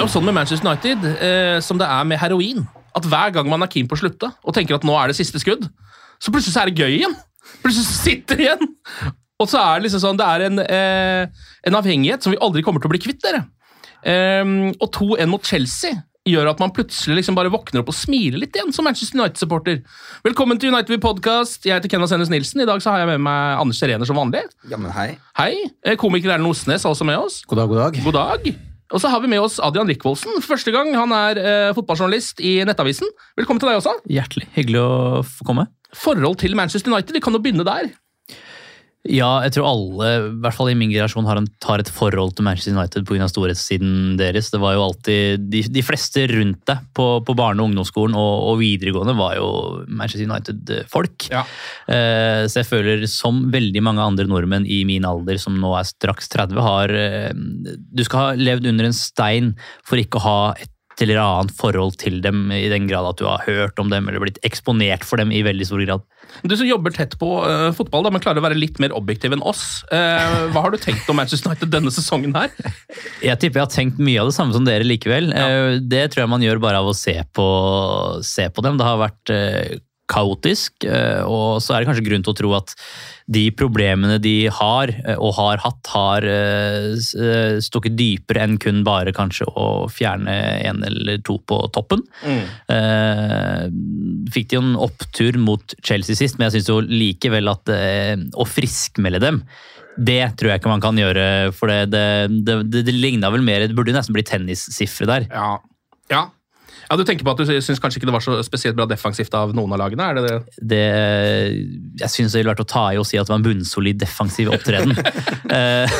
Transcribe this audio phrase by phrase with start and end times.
[0.00, 2.64] Er jo sånn med Manchester United eh, som det er med heroin.
[2.96, 5.18] At hver gang man er keen på å slutte og tenker at nå er det
[5.18, 5.66] siste skudd,
[6.20, 7.16] så plutselig så er det gøy igjen.
[7.60, 8.70] Plutselig så sitter det igjen.
[9.40, 12.64] Og så er det liksom sånn, det er en, eh, en avhengighet som vi aldri
[12.64, 13.44] kommer til å bli kvitt, dere.
[14.08, 15.92] Ehm, og 2-1 mot Chelsea
[16.28, 19.80] gjør at man plutselig liksom bare våkner opp og smiler litt igjen som Manchester United-supporter.
[20.24, 21.64] Velkommen til United We Podcast.
[21.64, 22.64] Jeg heter Kenneth Hennes Nilsen.
[22.64, 24.44] I dag så har jeg med meg Anders Serener som vanlig.
[24.68, 25.14] Ja, men hei.
[25.40, 25.54] Hei.
[25.84, 27.42] Eh, Komiker Erlend Osnes er også med oss.
[27.48, 28.04] God dag, god dag.
[28.04, 28.52] God dag.
[28.90, 30.40] Og så har vi med oss Adrian Rikvoldsen.
[30.42, 33.06] Første gang han er eh, fotballjournalist i Nettavisen.
[33.38, 33.94] Velkommen til deg også.
[34.10, 35.68] Hjertelig hyggelig å få komme.
[35.94, 37.92] Forhold til Manchester United, vi kan jo begynne der.
[39.08, 42.34] Ja, jeg tror alle, i hvert fall i min generasjon, har, en, tar et forhold
[42.36, 43.28] til Manchester United pga.
[43.32, 44.50] storhetssiden deres.
[44.52, 48.34] Det var jo alltid, De, de fleste rundt deg på, på barne- og ungdomsskolen og,
[48.50, 49.46] og videregående var jo
[49.88, 51.30] Manchester United-folk.
[51.32, 51.46] Ja.
[51.88, 55.88] Eh, så jeg føler, som veldig mange andre nordmenn i min alder, som nå er
[55.88, 60.38] straks 30, har eh, Du skal ha levd under en stein for ikke å ha
[60.60, 60.68] et
[61.04, 64.22] eller annet forhold til dem i den grad at du har hørt om dem eller
[64.22, 66.06] blitt eksponert for dem i veldig stor grad.
[66.46, 69.34] Du som jobber tett på uh, fotball, da, men klarer å være litt mer objektiv
[69.34, 69.82] enn oss.
[69.90, 72.52] Uh, hva har du tenkt om Manchester United denne sesongen her?
[73.28, 75.32] Jeg tipper jeg har tenkt mye av det samme som dere likevel.
[75.36, 77.46] Eh, Det tror jeg man gjør bare av å se på,
[78.24, 78.78] se på dem.
[78.80, 79.32] Det har vært
[80.10, 80.86] kaotisk,
[81.30, 82.72] og så er det kanskje grunn til å tro at
[83.30, 88.82] de problemene de har, eh, og har hatt, har eh, eh, stukket dypere enn kun
[88.86, 90.34] bare kanskje å fjerne
[90.66, 92.02] en eller to på toppen.
[92.26, 92.46] Mm.
[94.32, 97.70] fikk de en opptur mot Chelsea sist, men jeg syns jo likevel at
[98.34, 99.44] å friskmelde dem
[100.00, 103.66] det tror jeg ikke man kan gjøre, for det, det, det, det, ligna vel mer
[103.66, 105.26] Det burde nesten bli tennissifre der.
[105.28, 105.58] Ja.
[106.08, 106.22] ja.
[106.90, 109.34] Ja, Du tenker på at du syns kanskje ikke det var så spesielt bra defensivt
[109.38, 110.08] av noen av lagene?
[110.10, 110.38] er det det?
[110.72, 110.80] Det,
[112.00, 114.00] jeg syns det ville vært å ta i å si at det var en bunnsolid
[114.02, 114.96] defensiv opptreden.
[115.50, 115.90] Eh,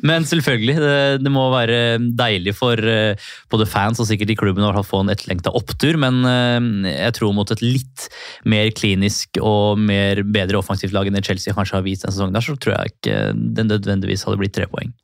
[0.00, 3.20] Men selvfølgelig, det, det må være deilig for eh,
[3.52, 7.34] både fans og sikkert i klubben å få en etterlengta opptur, men eh, jeg tror
[7.36, 8.06] mot et litt
[8.48, 12.38] mer klinisk og mer bedre offensivt lag enn det Chelsea kanskje har vist denne sesongen,
[12.38, 13.18] der, så tror jeg ikke
[13.58, 14.96] det nødvendigvis hadde blitt tre poeng.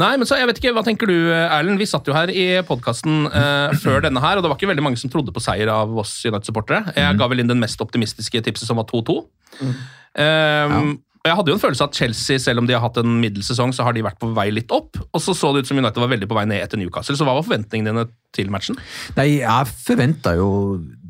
[0.00, 1.80] Nei, men så, jeg vet ikke, Hva tenker du, Erlend?
[1.80, 4.84] Vi satt jo her i podkasten eh, før denne her, og det var ikke veldig
[4.84, 6.92] mange som trodde på seier av oss United-supportere.
[6.98, 9.22] Jeg ga vel inn den mest optimistiske tipset, som var 2-2.
[9.60, 10.76] Eh,
[11.22, 13.84] Jeg hadde jo en følelse at Chelsea, selv om de har hatt en middelsesong, så
[13.86, 14.98] har de vært på vei litt opp.
[15.14, 17.14] Og så så det ut som United var veldig på vei ned etter Newcastle.
[17.14, 18.74] Så hva var forventningene dine til matchen?
[19.14, 20.48] Nei, jeg forventa jo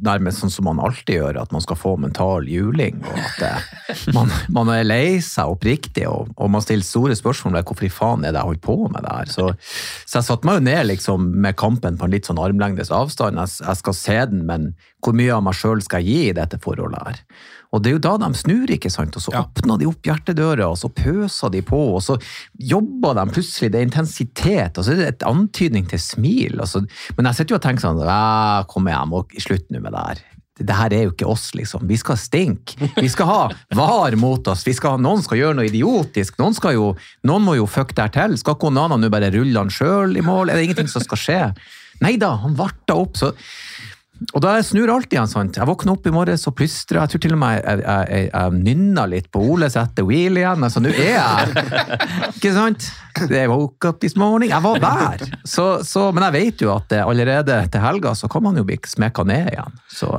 [0.05, 4.03] nærmest sånn som man alltid gjør, at man skal få mental juling, og at eh,
[4.19, 7.93] man, man er lei seg oppriktig, og, og man stiller store spørsmål ved hvorfor i
[7.95, 9.33] faen er det jeg holder på med det her.
[9.33, 9.49] Så,
[10.05, 13.41] så jeg satte meg jo ned liksom med kampen på en litt sånn armlengdes avstand.
[13.41, 16.37] Jeg, jeg skal se den, men hvor mye av meg sjøl skal jeg gi i
[16.37, 17.25] dette forholdet her?
[17.73, 19.15] Og det er jo da de snur, ikke sant?
[19.17, 22.19] Og så åpner de opp hjertedøra, og så pøser de på, og så
[22.61, 23.71] jobber de plutselig.
[23.73, 26.61] Det er intensitet, og så er det et antydning til smil.
[26.61, 26.83] Altså.
[27.17, 30.05] Men jeg sitter jo og tenker sånn «Æ, Kom hjem, og slutt nå med det
[30.05, 30.23] her.
[30.63, 31.87] Det her er jo ikke oss, liksom.
[31.89, 32.77] Vi skal stinke.
[33.01, 33.39] Vi skal ha
[33.75, 34.67] var mot oss.
[34.69, 36.37] Vi skal, ha- noen skal gjøre noe idiotisk.
[36.39, 36.91] Noen, skal jo,
[37.27, 38.37] noen må jo fucke der til.
[38.39, 40.53] Skal ikke Onana nå bare rulle han sjøl i mål?
[40.53, 41.41] Er det ingenting som skal skje?
[42.05, 43.17] Nei da, han varta opp.
[43.19, 43.33] så
[44.33, 45.57] Og da jeg snur alt igjen, sant.
[45.59, 47.01] Jeg våkner opp i morges og plystrer.
[47.01, 50.39] Jeg tror til og med jeg, jeg, jeg, jeg nynner litt på Oles etter wheel
[50.39, 50.63] igjen.
[50.63, 51.67] Altså, nå er jeg
[52.37, 52.87] Ikke sant?
[53.33, 54.53] Jeg woke up this morning.
[54.53, 55.27] Jeg var der!
[55.49, 58.79] Så, så, men jeg vet jo at allerede til helga så kan man jo bli
[58.89, 59.83] smekka ned igjen.
[59.91, 60.13] Så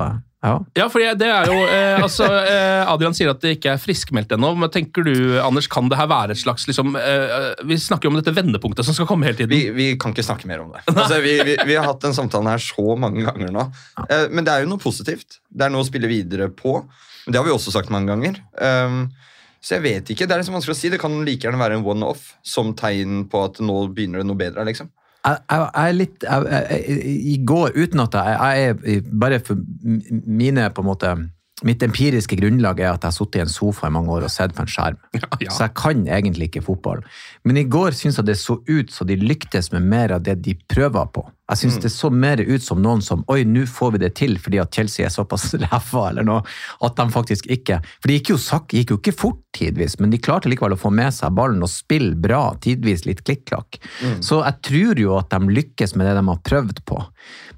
[0.44, 0.54] ja.
[0.76, 4.34] Ja, for det er jo eh, altså, eh, Adrian sier at det ikke er friskmeldt
[4.36, 4.50] ennå.
[4.60, 8.12] men Tenker du, Anders, kan det her være et slags liksom, eh, Vi snakker jo
[8.12, 9.54] om dette vendepunktet som skal komme hele tiden.
[9.54, 10.84] Vi, vi kan ikke snakke mer om det.
[10.92, 13.66] Altså, vi, vi, vi har hatt den samtalen her så mange ganger nå.
[14.04, 15.40] Eh, men det er jo noe positivt.
[15.48, 16.76] Det er noe å spille videre på.
[17.24, 18.36] Men det har vi også sagt mange ganger.
[18.60, 19.06] Um,
[19.64, 20.26] så jeg vet ikke.
[20.28, 20.90] Det er liksom vanskelig å si.
[20.92, 24.40] Det kan like gjerne være en one-off som tegn på at nå begynner det noe
[24.40, 24.66] bedre.
[24.68, 24.92] liksom.
[25.24, 26.98] Jeg, jeg, jeg er litt jeg,
[27.32, 29.60] I går, uten at jeg, er Bare for
[30.26, 31.14] mine på en måte
[31.64, 34.32] Mitt empiriske grunnlag er at jeg har sittet i en sofa i mange år og
[34.32, 34.98] sett på en skjerm.
[35.40, 35.52] ja.
[35.54, 37.04] Så jeg kan egentlig ikke fotball.
[37.46, 40.34] Men i går syns jeg det så ut som de lyktes med mer av det
[40.44, 41.22] de prøver på.
[41.44, 44.38] Jeg syns det så mer ut som noen som Oi, nå får vi det til
[44.40, 46.40] fordi at Chelsea er såpass ræva, eller noe.
[46.84, 50.10] At de faktisk ikke For det gikk jo, sakk, gikk jo ikke fort tidvis, men
[50.10, 53.78] de klarte likevel å få med seg ballen og spille bra, tidvis litt klikk-klakk.
[54.24, 56.98] Så jeg tror jo at de lykkes med det de har prøvd på.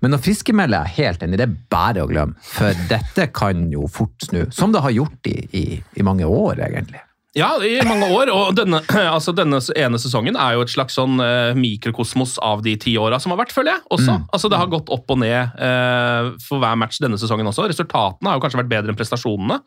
[0.04, 2.36] Men å friskemelde er helt enig, det er bare å glemme.
[2.44, 4.42] For dette kan jo fort snu.
[4.52, 7.05] Som det har gjort i, i, i mange år, egentlig.
[7.36, 8.30] Ja, i mange år.
[8.32, 8.80] Og denne,
[9.16, 13.18] altså denne ene sesongen er jo et slags sånn uh, mikrokosmos av de ti åra
[13.20, 13.84] som har vært, føler jeg.
[13.92, 14.18] også.
[14.32, 17.68] Altså Det har gått opp og ned uh, for hver match denne sesongen også.
[17.68, 19.60] Resultatene har jo kanskje vært bedre enn prestasjonene.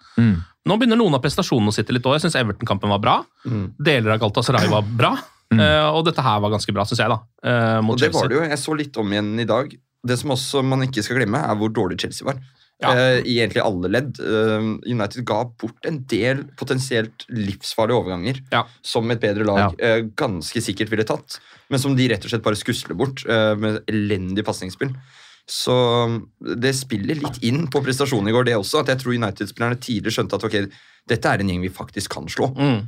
[0.70, 2.18] Nå begynner noen av prestasjonene å sitte litt òg.
[2.18, 3.20] Jeg syns Everton-kampen var bra.
[3.80, 5.14] Deler av Galatasaray var bra.
[5.50, 7.10] Uh, og dette her var ganske bra, syns jeg.
[7.10, 8.22] da, eh, mot Og det Chelsea.
[8.22, 8.42] var det jo.
[8.52, 9.72] Jeg så litt om igjen i dag.
[10.06, 12.38] Det som også man ikke skal glemme, er hvor dårlig Chelsea var.
[12.80, 12.94] Ja.
[12.96, 14.20] uh, I egentlig alle ledd.
[14.24, 18.66] Uh, United ga bort en del potensielt livsfarlige overganger Ja.
[18.82, 22.46] som et bedre lag uh, ganske sikkert ville tatt, men som de rett og slett
[22.46, 24.94] bare skusler bort med elendig pasningsspill.
[25.50, 25.74] Så
[26.62, 28.84] det spiller litt inn på prestasjonen i går, det også.
[28.84, 30.58] At jeg tror United-spillerne tidlig skjønte at ok,
[31.10, 32.50] dette er en gjeng vi faktisk kan slå.
[32.58, 32.80] Mm.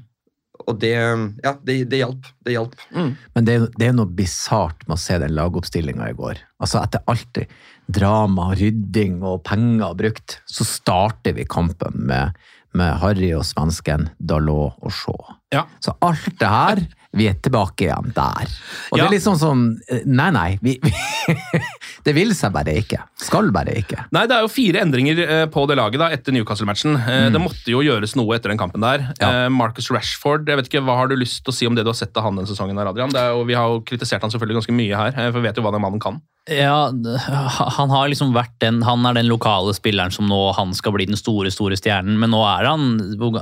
[0.67, 2.27] Og det, ja, det, det hjalp.
[2.45, 2.75] Det hjalp.
[2.93, 6.41] Men det er, det er noe bisart med å se den lagoppstillinga i går.
[6.61, 7.47] Altså Etter alt det
[7.93, 12.37] drama, rydding og penger brukt, så starter vi kampen med,
[12.77, 15.37] med Harry og svensken, Dalot og Shaw.
[15.51, 15.65] Ja.
[15.83, 18.51] Så alt det her, vi er tilbake igjen der.
[18.91, 19.63] Og det er litt sånn sånn
[20.07, 20.47] Nei, nei.
[20.63, 20.91] Vi, vi,
[22.05, 23.01] det vil seg bare ikke.
[23.19, 24.05] Skal bare ikke.
[24.15, 26.95] Nei, Det er jo fire endringer eh, på det laget da, etter Newcastle-matchen.
[26.95, 27.35] Mm.
[27.35, 29.09] Det måtte jo gjøres noe etter den kampen der.
[29.19, 29.31] Ja.
[29.45, 31.83] Eh, Marcus Rashford, jeg vet ikke, Hva har du lyst til å si om det
[31.83, 32.79] du har sett av han denne sesongen?
[32.79, 33.11] her, Adrian?
[33.11, 35.59] Det jo, vi har jo kritisert han selvfølgelig ganske mye her, eh, for vi vet
[35.59, 36.23] jo hva den mannen kan.
[36.49, 36.89] Ja,
[37.77, 41.05] han har liksom vært den Han er den lokale spilleren som nå han skal bli
[41.05, 42.95] den store store stjernen, men nå er han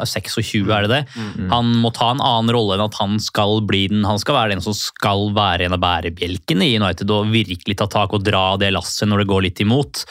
[0.03, 0.99] 26, er det det?
[1.47, 4.51] Han må ta en annen rolle enn at han skal bli den Han skal være
[4.51, 8.43] den som skal være en av bærebjelkene i United og virkelig ta tak og dra
[8.59, 10.03] det lasset når det går litt imot.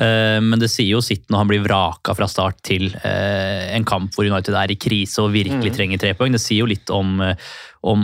[0.00, 3.84] Eh, Men det sier jo sitt når han blir vraka fra start til eh, en
[3.88, 6.32] kamp hvor United er i krise og virkelig trenger tre poeng.
[6.32, 7.36] Det sier jo litt om eh,
[7.82, 8.02] om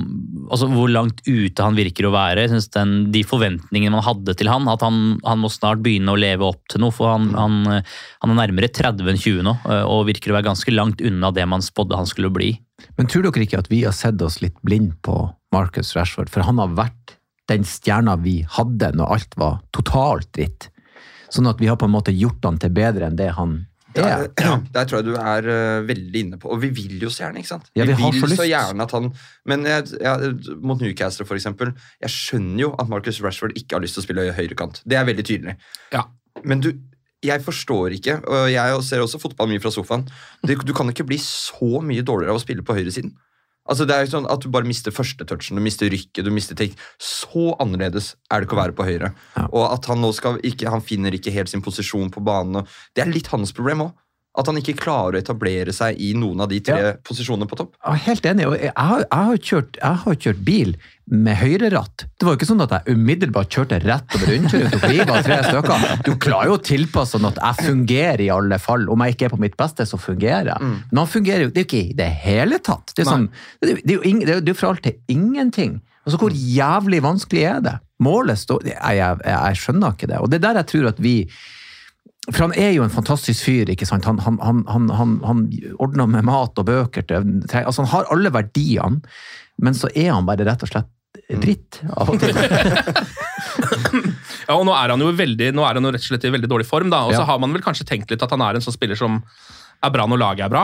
[0.51, 2.43] altså hvor langt ute han virker å være.
[2.43, 6.15] Jeg synes den, De forventningene man hadde til han, at han, han må snart begynne
[6.15, 6.95] å leve opp til noe.
[6.95, 10.51] For han, han, han er nærmere 30 enn 20 nå, eh, og virker å være
[10.51, 12.57] ganske langt unna det man spådde han skulle bli.
[12.99, 15.21] Men tror dere ikke at vi har sett oss litt blind på
[15.55, 16.33] Marcus Rashford?
[16.33, 20.73] For han har vært den stjerna vi hadde når alt var totalt dritt.
[21.33, 23.61] Sånn at vi har på en måte gjort han til bedre enn det han
[23.97, 24.27] Der, er.
[24.41, 26.51] ja, der tror jeg du er uh, veldig inne på.
[26.53, 27.71] Og vi vil jo så gjerne, ikke sant?
[27.79, 29.09] Ja, vi vi vil så gjerne at han
[29.49, 33.85] Men jeg, jeg, mot Newcastle, for eksempel, jeg skjønner jo at Marcus Rashford ikke har
[33.85, 34.83] lyst til å spille høyrekant.
[34.85, 35.57] Det er veldig tydelig.
[35.95, 36.05] Ja.
[36.45, 36.73] Men du,
[37.25, 40.05] jeg forstår ikke, og jeg ser også fotball mye fra sofaen,
[40.47, 43.17] du, du kan ikke bli så mye dårligere av å spille på høyresiden.
[43.69, 46.33] Altså det er jo sånn at Du bare mister første touchen, du mister rykket, du
[46.35, 46.75] mister ting.
[46.97, 49.13] Så annerledes er det ikke å være på høyre.
[49.37, 49.47] Ja.
[49.53, 52.65] Og at han nå skal ikke, han finner ikke helt sin posisjon på banen.
[52.97, 53.97] Det er litt hans problem òg.
[54.39, 56.93] At han ikke klarer å etablere seg i noen av de tre Ja.
[57.03, 57.73] posisjonene på topp.
[57.83, 58.47] Jeg er helt enig.
[58.63, 60.77] Jeg har, jeg har, kjørt, jeg har kjørt bil
[61.11, 62.05] med høyreratt.
[62.21, 64.71] Det var jo ikke sånn at jeg umiddelbart kjørte rett over rundkjøring.
[64.75, 65.87] tok vi tre stykker.
[66.07, 68.87] Du klarer jo å tilpasse sånn at jeg fungerer i alle fall.
[68.93, 70.61] Om jeg ikke er på mitt beste, så fungerer jeg.
[70.63, 72.93] Men han fungerer jo det er jo ikke i det hele tatt.
[72.95, 73.29] Det er, sånn,
[73.65, 75.81] det er, jo ing, det er, det er jo fra alt til ingenting.
[76.05, 77.77] Altså, Hvor jævlig vanskelig er det?
[78.05, 80.21] Målet står jeg, jeg, jeg skjønner ikke det.
[80.23, 81.17] Og det er der jeg tror at vi
[82.33, 83.71] for han er jo en fantastisk fyr.
[83.73, 84.05] ikke sant?
[84.05, 85.43] Han, han, han, han, han, han
[85.81, 87.07] ordner med mat og bøker.
[87.09, 87.29] Til,
[87.65, 89.01] altså Han har alle verdiene,
[89.59, 90.91] men så er han bare rett og slett
[91.41, 92.37] dritt av og til.
[94.49, 96.31] Ja, og Nå er han jo veldig, nå er han jo rett og slett i
[96.33, 97.27] veldig dårlig form, da, og så Ja.
[97.29, 99.19] har man vel kanskje tenkt litt at han er en sånn spiller som
[99.85, 100.63] er bra når laget er bra.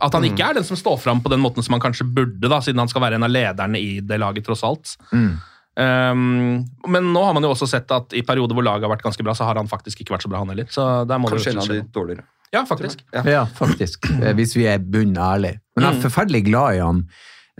[0.00, 2.46] At han ikke er den som står fram på den måten som han kanskje burde,
[2.48, 4.94] da, siden han skal være en av lederne i det laget, tross alt.
[5.12, 5.34] Mm.
[5.78, 9.04] Um, men nå har man jo også sett at i perioder hvor laget har vært
[9.06, 10.66] ganske bra, så har han faktisk ikke vært så bra, han heller.
[10.72, 12.24] Så der må Kanskje det en av de dårligere.
[12.52, 13.04] Ja, faktisk.
[13.14, 14.08] Ja, faktisk.
[14.10, 15.60] Eh, Hvis vi er bunn ærlig.
[15.76, 16.02] Men jeg er Mm.
[16.02, 17.04] forferdelig glad i han.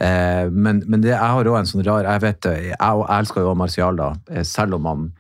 [0.01, 3.07] Eh, men men det, jeg har òg en sånn rar Jeg vet det, jeg, jeg
[3.19, 5.13] elsker jo Martial, da, eh, selv om han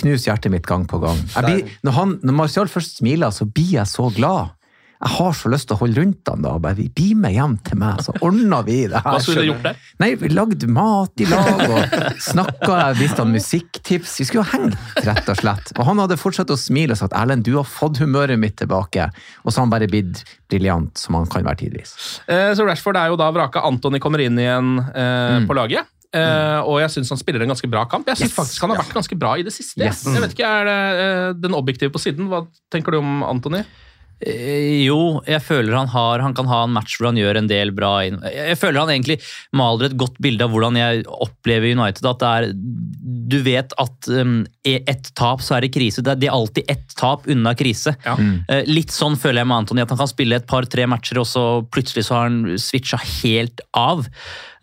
[0.00, 1.16] knuser hjertet mitt gang på gang.
[1.36, 4.50] Jeg blir, når, han, når Martial først smiler, så blir jeg så glad.
[5.04, 6.54] Jeg har så lyst til å holde rundt han da.
[6.64, 9.04] Bare, Bli med hjem til meg, så ordner vi det her.
[9.04, 9.76] Hva skulle du gjort der?
[10.00, 14.14] Nei, vi lagde mat i lag og snakka, jeg visste han musikktips.
[14.22, 15.74] Vi skulle jo hengt, rett og slett.
[15.76, 19.10] Og han hadde fortsatt å smile og sagt 'Erlend, du har fått humøret mitt tilbake'.
[19.44, 21.92] Og så har han bare blitt briljant, som han kan være tidvis.
[22.28, 23.60] Eh, så Rashford er jo da vraka.
[23.64, 25.46] Antony kommer inn igjen eh, Mm.
[25.48, 25.84] på laget.
[26.14, 28.06] Eh, og jeg syns han spiller en ganske bra kamp.
[28.06, 28.36] Jeg syns Yes.
[28.38, 29.82] faktisk han har vært ganske bra i det siste.
[29.82, 30.04] Yes.
[30.06, 32.28] Jeg vet ikke, Er det uh, den objektive på siden?
[32.28, 33.64] Hva tenker du om Antony?
[34.22, 37.50] Eh, Jo, jeg føler han har Han kan ha en match hvor han gjør en
[37.50, 37.96] del bra.
[38.04, 39.18] Jeg føler han egentlig
[39.56, 42.06] maler et godt bilde av hvordan jeg opplever United.
[42.06, 42.48] At det er
[43.24, 46.02] Du vet at um, i ett tap så er det krise.
[46.04, 47.94] Det er, de er alltid ett tap unna krise.
[48.04, 48.16] Ja.
[48.48, 51.28] Eh, Litt sånn føler jeg med Antony, at han kan spille et par-tre matcher, og
[51.28, 54.06] så plutselig så har han switcha helt av.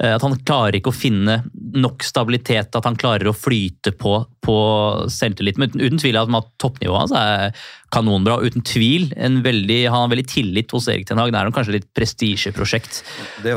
[0.02, 4.16] Eh, At han klarer ikke å finne nok stabilitet, at han klarer å flyte på,
[4.46, 4.58] på
[5.12, 5.60] selvtillit.
[5.62, 7.54] Men uten, uten tvil at at toppnivået hans er
[7.92, 8.40] kanonbra.
[8.42, 11.32] Uten tvil en veldig, Han har veldig tillit hos Erik Ten Hag.
[11.34, 13.02] Det er kanskje litt prestisjeprosjekt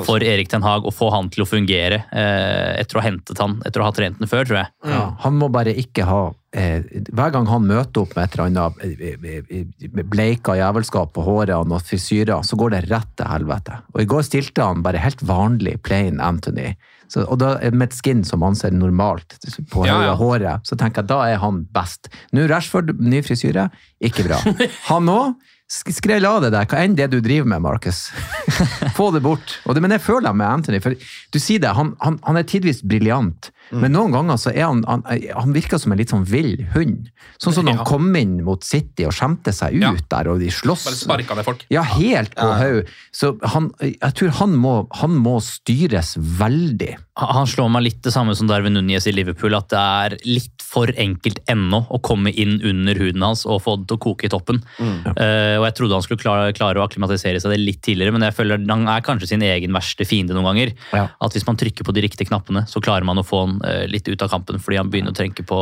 [0.07, 3.39] for Erik Ten Hag å få han til å fungere eh, etter å ha hentet
[3.41, 4.73] han, etter å ha trent den før, tror jeg.
[4.95, 6.23] Ja, han må bare ikke ha
[6.57, 11.27] eh, Hver gang han møter opp med et eller annet eh, eh, bleika jævelskap på
[11.27, 13.81] håret og frisyrer, så går det rett til helvete.
[13.95, 16.75] Og I går stilte han bare helt vanlig plain Anthony.
[17.11, 19.37] Så, og da, med et skin som han ser normalt
[19.71, 20.15] på Ja, ja.
[20.19, 22.09] håret, så tenker jeg da er han best.
[22.35, 23.69] Nå Rashford, ny frisyre,
[24.03, 24.41] ikke bra.
[24.91, 25.35] Han òg.
[25.75, 28.11] Skrell av det der, hva enn det du driver med, Markus.
[28.99, 29.57] Få det bort.
[29.65, 30.95] Og det, men jeg føler det med Anthony, for
[31.33, 33.49] du sier det, han, han, han er tidvis briljant.
[33.73, 37.09] Men noen ganger så er han, han, han virker som en litt sånn vill hund.
[37.41, 39.93] Sånn som når han kom inn mot City og skjemte seg ut Ja.
[40.17, 40.85] der, og de slåss.
[40.87, 41.65] Bare sparka ned folk.
[41.73, 42.91] Ja, helt på haug.
[43.15, 46.93] Så han, jeg tror han må, han må styres veldig.
[47.17, 50.51] Han slår meg litt det samme som Darwin Núñez i Liverpool, at det er litt
[50.65, 54.27] for enkelt ennå å komme inn under huden hans og få det til å koke
[54.27, 54.59] i toppen.
[54.83, 58.27] Eh, og Jeg trodde han skulle klare, klare å akklimatisere seg det litt tidligere, men
[58.27, 60.75] jeg føler han er kanskje sin egen verste fiende noen ganger.
[60.93, 61.05] Ja.
[61.23, 63.85] At Hvis man trykker på de riktige knappene, så klarer man å få han eh,
[63.91, 65.59] litt ut av kampen fordi han begynner å tenke på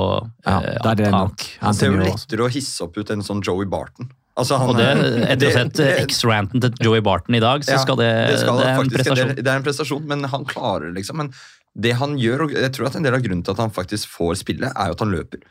[0.46, 1.44] Ja, det er det nok.
[1.60, 4.10] Han ser jo lettere å hisse opp ut enn sånn Joey Barton.
[4.34, 7.40] Altså, han, Og det, er- etter å ha sett eh, X-ranten til Joey Barton i
[7.44, 9.34] dag, så Ja, skal det, det, skal er en faktisk prestasjon.
[9.36, 11.16] det er en prestasjon, men han klarer det, liksom.
[11.20, 11.32] Men
[11.76, 14.08] det han gjør, og jeg tror at en del av grunnen til at han faktisk
[14.08, 15.44] får spille, er jo at han løper.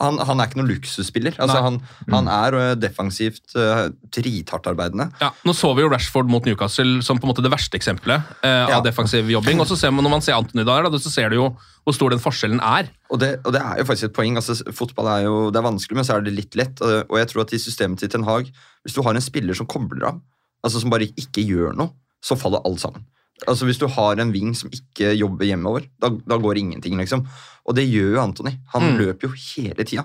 [0.00, 1.34] Han, han er ikke noen luksusspiller.
[1.42, 1.80] Altså, han,
[2.12, 5.08] han er ø, defensivt uh, drithardtarbeidende.
[5.22, 8.22] Ja, nå så vi jo Rashford mot Newcastle som på en måte det verste eksempelet
[8.46, 8.78] eh, Ja.
[8.78, 9.60] av defensiv jobbing.
[9.60, 11.48] og så ser man, Når man ser Antony der, da, så ser du jo
[11.88, 12.90] hvor stor den forskjellen er.
[13.10, 14.36] Og det, og det er jo faktisk et poeng.
[14.36, 16.82] altså Fotball er jo det er vanskelig, men så er det litt lett.
[16.84, 18.50] Og, jeg tror at i systemet til Ten Hag,
[18.84, 20.18] hvis du har en spiller som kobler av,
[20.62, 23.06] altså som bare ikke gjør noe, så faller alt sammen.
[23.46, 27.22] Altså Hvis du har en wing som ikke jobber hjemover, da, da går ingenting, liksom.
[27.68, 28.54] Og det gjør jo Anthony.
[28.74, 28.98] Han Mm.
[28.98, 30.04] løper jo hele tida.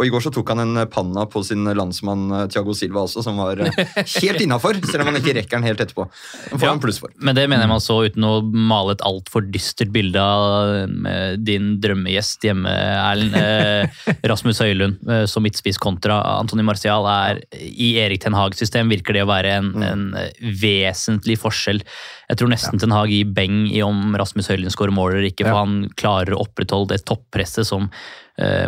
[0.00, 3.20] Og i går så tok han en panna på sin landsmann eh, Thiago Silva også,
[3.26, 3.80] som var eh,
[4.24, 6.06] helt innafor, selv om han ikke rekker den helt etterpå.
[6.48, 6.70] Den får Ja.
[6.72, 7.12] han pluss for.
[7.20, 10.72] Men det mener jeg man så uten å male et altfor dystert bilde av
[11.10, 13.36] eh, din drømmegjest hjemme, Erlend.
[13.36, 18.88] Eh, Rasmus Høylund eh, som midtspiss kontra Antony Martial er i Erik Ten Hags system
[18.88, 20.30] virker det å være en, en eh,
[20.64, 21.82] vesentlig forskjell.
[22.30, 25.44] Jeg tror nesten Ten Hag gir beng i om Rasmus Høylund skårer mål eller ikke,
[25.44, 25.60] for Ja.
[25.66, 27.90] han klarer å opprettholde det toppresset som eh,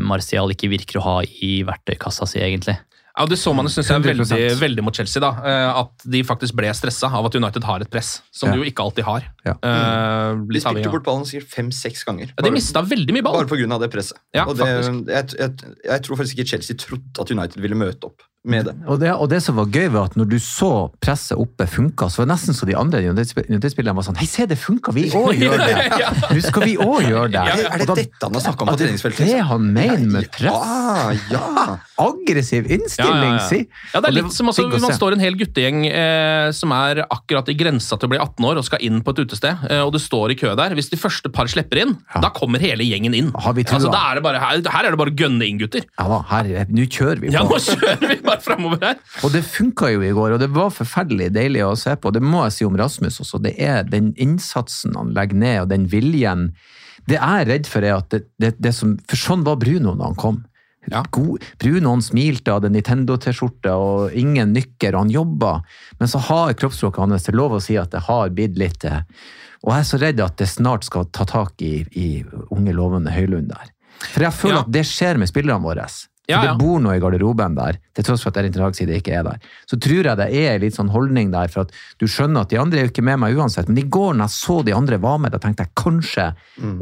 [0.00, 2.78] Martial ikke virker å ha i verktøykassa si, egentlig.
[3.12, 4.32] Ja, Det så man synes jeg, 100%.
[4.32, 5.20] veldig, veldig mot Chelsea.
[5.20, 8.54] da, eh, At de faktisk ble stressa av at United har et press, som Ja.
[8.56, 9.22] de jo ikke alltid har.
[9.44, 9.52] Ja.
[9.62, 12.32] Uh, De spilte bort ballen sikkert fem-seks ganger.
[12.32, 13.44] Ja, de mista veldig mye ball.
[13.44, 13.78] Bare pga.
[13.80, 14.16] det presset.
[14.34, 14.64] Ja, og det,
[15.08, 15.52] jeg, jeg,
[15.84, 18.72] jeg tror faktisk ikke Chelsea trodde at United ville møte opp med det.
[18.90, 20.68] Og det, og det som var gøy, var at når du så
[21.02, 24.46] presset oppe funka, så var det nesten så de andre United-spillerne var sånn Hei, se,
[24.50, 24.90] det funka!
[24.96, 26.00] Vi òg gjør det!
[26.32, 27.42] Nå skal vi òg gjøre det!
[27.52, 29.30] Er, er det da- dette han har snakka om på treningsfeltet?
[29.30, 30.50] det han mener med press?
[30.92, 31.76] Ja, ja.
[32.02, 33.60] Aggressiv innstilling, si!
[33.94, 37.46] Ja, det er litt som altså, Man står en hel guttegjeng eh, som er akkurat
[37.52, 39.94] i grensa til å bli 18 år og skal inn på et utested, eh, og
[39.94, 40.74] du står i kø der.
[40.76, 42.24] Hvis de første par slipper inn, Ja.
[42.26, 43.30] da kommer hele gjengen inn.
[43.38, 43.78] Har vi trua?
[43.78, 45.86] Altså, da er det bare, her, her er det bare å gønne inn, gutter.
[45.94, 47.36] Ja da, her, nå kjører vi på.
[47.38, 49.00] Ja, nå kjører vi bare framover her.
[49.22, 52.12] Og det funka jo i går, og det var forferdelig deilig å se på.
[52.16, 53.40] Det må jeg si om Rasmus også.
[53.44, 56.48] Det er den innsatsen han legger ned, og den viljen.
[57.08, 59.94] Det jeg er redd for, er at det, det, det som For sånn var Bruno
[59.98, 60.42] da han kom.
[60.90, 61.04] Ja.
[61.14, 65.52] God, Bruno han smilte, hadde Nintendo-T-skjorte og ingen nykker, og han jobba.
[66.00, 69.04] Men så har kroppsspråket hans til lov å si at det har blitt litt eh,
[69.62, 72.08] Og jeg er så redd at det snart skal ta tak i, i
[72.50, 73.70] unge, lovende Høylund der.
[74.10, 74.62] For jeg føler Ja.
[74.66, 75.86] at det skjer med spillerne våre.
[76.32, 76.52] Ja, ja.
[76.56, 79.26] det bor noe i garderoben der, til tross for at Erin Trag sier ikke er
[79.26, 79.38] der.
[79.68, 82.50] Så tror jeg det er en litt sånn holdning der, for at du skjønner at
[82.52, 83.68] de andre er jo ikke med meg uansett.
[83.68, 86.26] Men i går når jeg så de andre var med, da tenkte jeg kanskje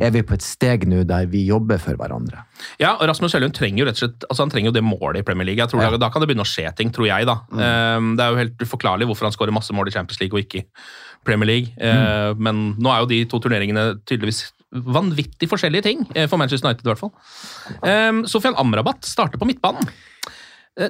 [0.00, 2.44] er vi på et steg nå der vi jobber for hverandre.
[2.78, 5.20] Ja, og Rasmus Høylund trenger jo rett og slett altså han trenger jo det målet
[5.22, 5.60] i Premier League.
[5.62, 5.90] Jeg tror Ja.
[5.90, 7.26] det, Da kan det begynne å skje ting, tror jeg.
[7.26, 7.40] da.
[7.52, 10.44] Eh, Det er jo helt uforklarlig hvorfor han skårer masse mål i Champions League og
[10.44, 10.64] ikke
[11.24, 11.72] Premier League.
[11.78, 16.68] Eh, Men nå er jo de to turneringene tydeligvis vanvittig forskjellige ting, eh, for Manchester
[16.68, 17.12] United i hvert fall.
[17.82, 19.82] Um, Sofian Amrabat starter på midtbanen.
[20.78, 20.88] Eh,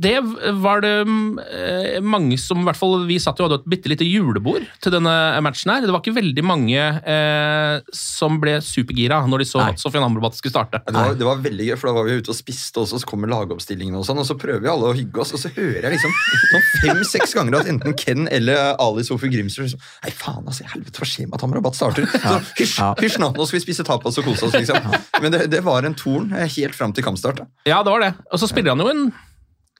[0.00, 0.14] Det
[0.62, 3.90] var det eh, mange som i hvert fall Vi satt jo og hadde et bitte
[3.92, 5.12] lite julebord til denne
[5.44, 5.70] matchen.
[5.74, 5.84] her.
[5.84, 9.68] Det var ikke veldig mange eh, som ble supergira når de så Nei.
[9.74, 10.80] at Sofian Amrabat skulle starte.
[10.86, 13.08] Det var, det var veldig gøy, for da var vi ute og spiste også, så
[13.10, 15.86] kommer lagoppstillingene og sånn, og så prøver vi alle å hygge oss, og så hører
[15.90, 16.16] jeg liksom
[16.54, 20.96] sånn fem-seks ganger at enten Ken eller Ali Sofie Grimsrud liksom Nei, faen, altså, helvete,
[21.02, 22.08] hva skjer med at Amrabat starter?
[22.10, 24.90] Så hysj, hysj nå, nå skal vi spise tapas og kose oss, liksom.
[25.20, 27.42] Men det, det var en torn eh, helt fram til kampstart.
[27.44, 27.48] da.
[27.68, 28.14] Ja, det var det.
[28.32, 29.10] Og så spiller han jo en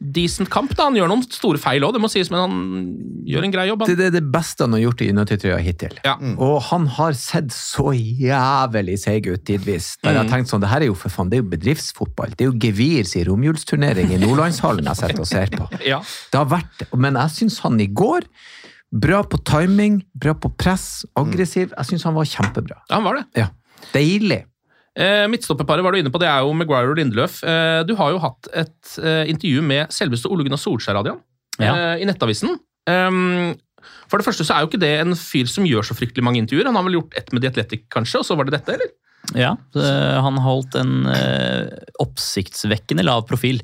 [0.00, 0.72] decent kamp.
[0.76, 0.86] da.
[0.88, 2.54] Han gjør noen store feil òg, det må sies, men han
[3.28, 3.84] gjør en grei jobb.
[3.84, 3.98] Det, Han.
[4.00, 5.98] det er det beste han har gjort i United-trøya hittil.
[6.04, 6.14] Ja.
[6.40, 9.92] Og han har sett så jævlig seig ut tidvis.
[10.02, 12.32] Der jeg har tenkt sånn, det her er jo for faen, det er jo bedriftsfotball.
[12.36, 15.68] Det er jo Gevirs i romjulsturnering i Nordlandshallen jeg sitter og ser på.
[15.90, 16.00] Ja.
[16.32, 18.26] Det har vært, men jeg syns han i går
[18.90, 21.70] Bra på timing, bra på press, aggressiv.
[21.76, 22.80] Jeg syns han var kjempebra.
[22.88, 23.24] ja, han var det.
[23.38, 23.44] Ja.
[23.94, 24.40] Deilig.
[24.98, 27.40] Eh, Midtstopperparet var du inne på, det er jo Maguire og Lindeløf.
[27.46, 31.20] Eh, du har jo hatt et eh, intervju med selveste Ole Gunnar Solskjær, Adrian,
[31.60, 31.74] Ja.
[31.94, 32.56] eh, i Nettavisen.
[32.90, 33.54] Um,
[34.10, 36.40] for det første så er jo ikke det en fyr som gjør så fryktelig mange
[36.42, 36.66] intervjuer.
[36.66, 38.90] Han har vel gjort ett med The Athletic, kanskje, og så var det dette, eller?
[39.36, 41.68] Ja, det- han holdt en eh,
[42.02, 43.60] oppsiktsvekkende lav profil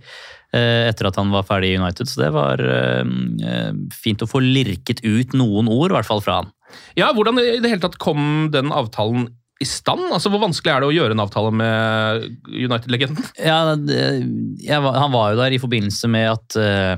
[0.55, 3.03] eh, etter at han var ferdig i United, så det var eh,
[3.43, 6.53] eh, fint å få lirket ut noen ord, i hvert fall fra han.
[6.99, 9.29] Ja, hvordan i det hele tatt kom den avtalen
[9.61, 10.11] i stand?
[10.13, 13.25] Altså, Hvor vanskelig er det å gjøre en avtale med United-legenden?
[14.67, 16.97] Ja, var- han var jo der i forbindelse med at uh,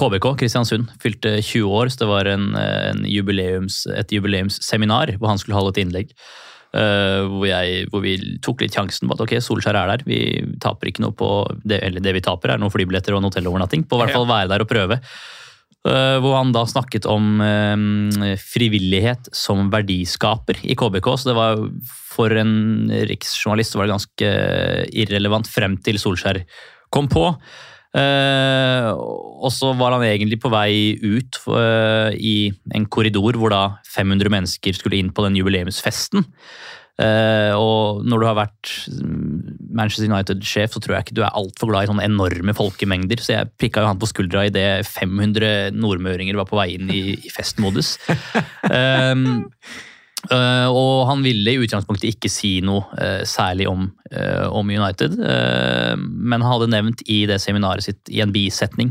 [0.00, 5.28] KBK, Kristiansund, fylte 20 år, så det var en, eh, en jubileums, et jubileumsseminar hvor
[5.28, 6.14] han skulle holde et innlegg.
[6.72, 10.06] Uh, hvor, jeg, hvor vi tok litt sjansen på at ok, Solskjær er der.
[10.08, 10.22] Vi
[10.64, 11.28] taper ikke noe på
[11.68, 13.84] det, eller det vi taper, er noen flybilletter og en hotellovernatting.
[13.84, 14.96] På hvert fall være der og prøve.
[15.82, 21.08] Eh, hvor han da snakket om eh, frivillighet som verdiskaper i KBK.
[21.18, 21.58] Så det var
[22.12, 24.30] for en riksjournalist var det ganske
[25.02, 26.44] irrelevant frem til Solskjær
[26.92, 27.24] kom på.
[27.98, 31.40] Eh, og så var han egentlig på vei ut
[32.14, 32.36] i
[32.78, 36.28] en korridor hvor da 500 mennesker skulle inn på den jubileumsfesten.
[37.00, 41.38] Eh, og når du har vært mm, Manchester United-sjef, så tror jeg ikke du er
[41.38, 43.22] altfor glad i sånne enorme folkemengder.
[43.22, 47.02] Så jeg prikka jo han på skuldra idet 500 nordmøringer var på vei inn i,
[47.16, 47.96] i festmodus.
[48.68, 49.48] Um,
[50.34, 53.90] uh, og han ville i utgangspunktet ikke si noe uh, særlig om,
[54.52, 58.90] om United, men han hadde nevnt i det seminaret sitt i en bisetning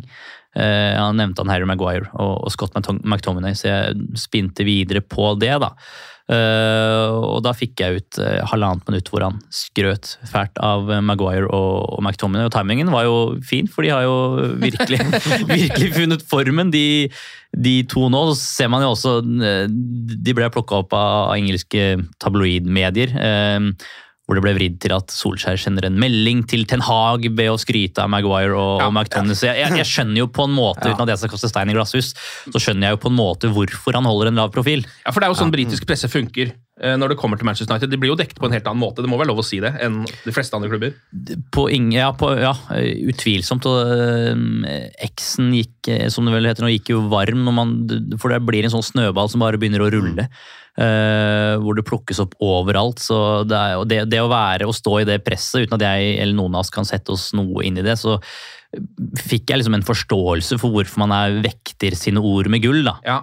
[0.52, 5.30] Uh, Han nevnte han Harry Maguire og, og Scott McTominay, så jeg spinte videre på
[5.40, 5.54] det.
[5.64, 5.72] da.
[6.32, 11.50] Eh, og da fikk jeg ut eh, halvannet minutt hvor han skrøt fælt av Maguire
[11.50, 12.48] og, og McTominay.
[12.48, 15.02] Og timingen var jo fin, for de har jo virkelig,
[15.56, 17.10] virkelig funnet formen, de,
[17.58, 18.28] de to nå.
[18.32, 23.18] Så ser man jo også eh, De ble plukka opp av engelske tabloidmedier.
[23.18, 23.74] eh,
[24.32, 27.58] hvor det ble vridd til at Solskjær sender en melding til Ten Hag ved å
[27.60, 29.36] skryte av Maguire og, og McTominay.
[29.36, 31.76] Så jeg, jeg, skjønner jo på en måte, uten at jeg skal kaste stein i
[31.76, 32.14] glasshus,
[32.48, 34.86] så skjønner jeg jo på en måte hvorfor han holder en lav profil.
[35.04, 37.92] Ja, for det er jo sånn britisk presse funker når det kommer til Manchester United.
[37.92, 39.60] De blir jo dekket på en helt annen måte, det må være lov å si
[39.62, 40.96] det, enn de fleste andre klubber.
[41.54, 42.56] På ing, ja, på, ja,
[43.12, 43.68] utvilsomt.
[43.70, 44.66] Og øh,
[45.06, 47.76] eksen gikk, eh, som det vel heter nå, gikk jo varm, når man,
[48.22, 50.28] for det blir en sånn snøball som bare begynner å rulle.
[50.80, 53.02] Uh, hvor det plukkes opp overalt.
[53.04, 56.14] så det, er, det, det å være og stå i det presset, uten at jeg
[56.24, 58.16] eller noen av oss kan sette oss noe inn i det, så
[59.20, 62.86] fikk jeg liksom en forståelse for hvorfor man er vekter sine ord med gull.
[62.88, 62.96] da.
[63.04, 63.20] Ja.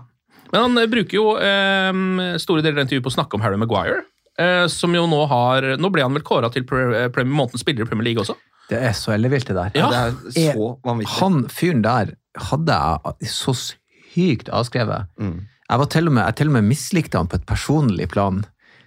[0.52, 3.60] Men han eh, bruker jo eh, store deler av intervjuet på å snakke om Harry
[3.60, 4.02] Maguire.
[4.38, 7.82] Eh, som jo nå har Nå ble han vel kåra til pre, eh, månedens spiller
[7.82, 8.36] i Premier League også?
[8.68, 9.72] Det er så ellevilt, det der.
[9.78, 9.88] Ja.
[9.88, 11.14] Det er så vanvittig.
[11.22, 12.12] Han fyren der
[12.48, 15.08] hadde jeg så sykt avskrevet.
[15.18, 15.40] Mm.
[15.68, 18.42] Jeg var til og med, jeg til og med mislikte han på et personlig plan,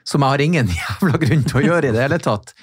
[0.08, 2.54] som jeg har ingen jævla grunn til å gjøre i det hele tatt.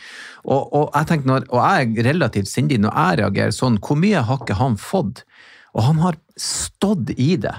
[0.46, 3.80] Og, og, jeg tenkte når, og jeg er relativt sindig når jeg reagerer sånn.
[3.82, 5.24] Hvor mye har ikke han fått
[5.76, 7.54] Og han har stått i det.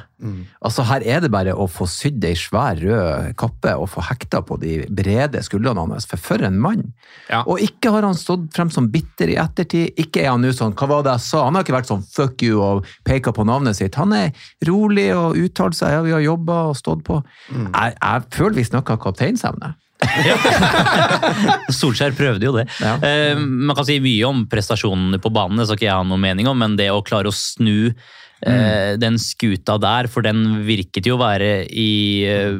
[0.65, 4.41] Altså Her er det bare å få sydd ei svær rød kappe og få hekta
[4.45, 6.08] på de brede skuldrene hans.
[6.10, 6.88] For for en mann!
[7.30, 7.43] Ja.
[7.45, 10.00] Og ikke har han stått frem som bitter i ettertid.
[10.00, 11.45] Ikke er han nå sånn 'hva var det jeg sa'?
[11.45, 13.95] Han har ikke vært sånn 'fuck you' og peka på navnet sitt.
[13.95, 14.32] Han er
[14.65, 15.91] rolig og uttalt seg.
[15.91, 17.24] Ja, vi har jobba og stått på.
[17.52, 19.76] Jeg, jeg føler vi snakker kapteinsevne.
[21.79, 22.65] Solskjær prøvde jo det.
[22.81, 22.95] Ja.
[23.01, 26.23] Uh, man kan si mye om prestasjonene på banen, det skal ikke jeg ha noen
[26.23, 31.09] mening om, men det å klare å snu eh, den skuta der, for den virket
[31.09, 31.89] jo å være i
[32.29, 32.59] uh,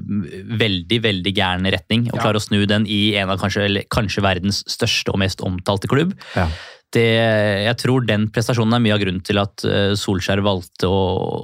[0.60, 2.10] veldig, veldig gæren retning.
[2.12, 2.26] Å Ja.
[2.26, 6.16] klare å snu den i en av kanskje, kanskje verdens største og mest omtalte klubb.
[6.36, 6.50] Ja.
[6.90, 9.62] Det, jeg tror den prestasjonen er mye av grunnen til at
[10.02, 11.02] Solskjær valgte å,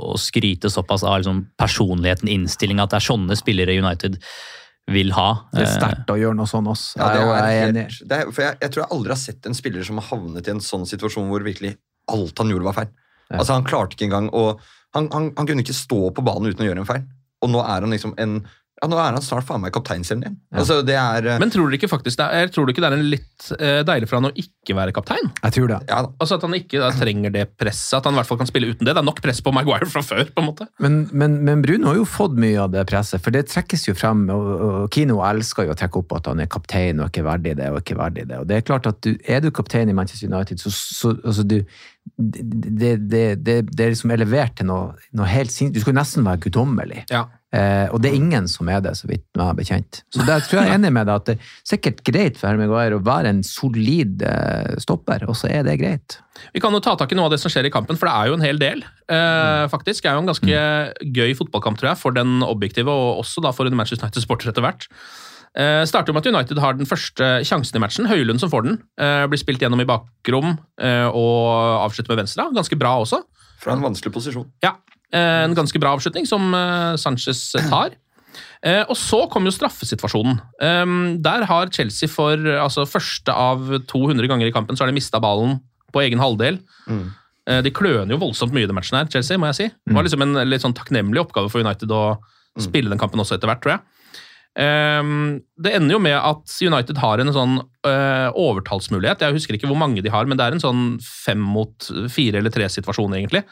[0.09, 4.17] å skryte såpass av liksom, personligheten, innstillinga, at det er sånne spillere i United
[4.91, 5.47] vil ha.
[5.51, 6.97] Det er Eh, sterkt å gjøre noe sånn også.
[6.99, 7.85] Ja, det Jeg er er enig.
[8.11, 10.51] er, for jeg, jeg tror jeg aldri har sett en spiller som har havnet i
[10.51, 12.91] en sånn situasjon hvor virkelig alt han gjorde, var feil.
[13.31, 13.39] Ja.
[13.39, 14.59] Altså Han klarte ikke engang å
[14.93, 17.03] han, han, han kunne ikke stå på banen uten å gjøre en feil.
[17.41, 18.37] Og nå er han liksom en
[18.75, 20.33] ja, nå er han snart faen meg kapteinsen din.
[20.51, 20.59] Ja.
[20.59, 22.89] Altså, det er eh, Men tror du ikke faktisk det er, tror du ikke det
[22.89, 25.29] er en litt eh, deilig for han å ikke være kaptein?
[25.45, 25.77] Jeg tror det.
[25.87, 26.01] ja.
[26.19, 28.73] Altså At han ikke da, trenger det presset, at han i hvert fall kan spille
[28.73, 28.91] uten det.
[28.91, 30.27] Det er nok press på Maguire fra før.
[30.27, 30.67] på en måte.
[30.83, 33.95] Men, men, men Bruno har jo fått mye av det presset, for det trekkes jo
[33.95, 34.27] frem.
[34.35, 37.55] og, og Kino elsker jo å trekke opp at han er kaptein og ikke verdig
[37.61, 37.71] det.
[37.71, 38.41] og ikke verdig det.
[38.43, 41.47] Og det Er klart at du, er du kaptein i Manchester United, så, så altså
[41.47, 41.61] du,
[42.15, 45.75] det, det, det, det er liksom elevert til noe, noe helt sinnssykt.
[45.75, 47.03] Du skulle nesten være guddommelig.
[47.11, 47.25] Ja.
[47.55, 50.01] Eh, og det er ingen som er det, så vidt jeg er bekjent.
[50.13, 52.59] Så der tror jeg er enig med deg at det er sikkert greit for Herr
[52.59, 56.17] Maguire å være en solid eh, stopper, og så er det greit.
[56.55, 58.15] Vi kan jo ta tak i noe av det som skjer i kampen, for det
[58.15, 58.83] er jo en hel del.
[59.07, 60.03] Eh, faktisk.
[60.03, 60.65] Det er jo en ganske
[61.19, 64.65] gøy fotballkamp, tror jeg, for den objektive, og også da for en Manchester United-sporter etter
[64.65, 64.89] hvert.
[65.55, 68.07] Eh, starter med at United har den første sjansen i matchen.
[68.09, 68.79] Høylund som får den.
[68.99, 72.49] Eh, blir spilt gjennom i bakrom eh, og avslutter med venstre.
[72.55, 73.21] Ganske bra også.
[73.63, 74.49] Fra en vanskelig posisjon.
[74.65, 74.75] Ja,
[75.13, 77.95] eh, En ganske bra avslutning som eh, Sanchez tar.
[78.65, 80.41] Eh, og så kommer jo straffesituasjonen.
[81.23, 85.21] Der har Chelsea for altså første av 200 ganger i kampen så har de mista
[85.23, 85.61] ballen
[85.95, 86.59] på egen halvdel.
[86.89, 87.13] Mm.
[87.63, 89.67] De kløner jo voldsomt mye i den matchen her, Chelsea, må jeg si.
[89.85, 92.17] Det var liksom en litt sånn takknemlig oppgave for United å
[92.59, 93.83] spille den kampen også etter hvert, tror jeg.
[94.55, 95.11] Eh,
[95.61, 99.23] det ender jo med at United har en sånn eh, overtallsmulighet.
[99.25, 102.41] Jeg husker ikke hvor mange de har, men det er en sånn fem mot fire
[102.41, 103.45] eller tre situasjon, egentlig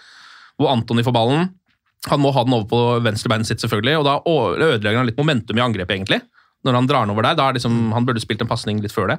[0.60, 1.50] hvor Antony får ballen.
[2.12, 4.16] Han må ha den over på venstrebeinet sitt, selvfølgelig, og da
[4.74, 6.20] ødelegger han litt momentum i angrepet, egentlig.
[6.63, 7.38] Når han drar den over der.
[7.39, 9.18] Da er liksom, han burde spilt en pasning litt før det.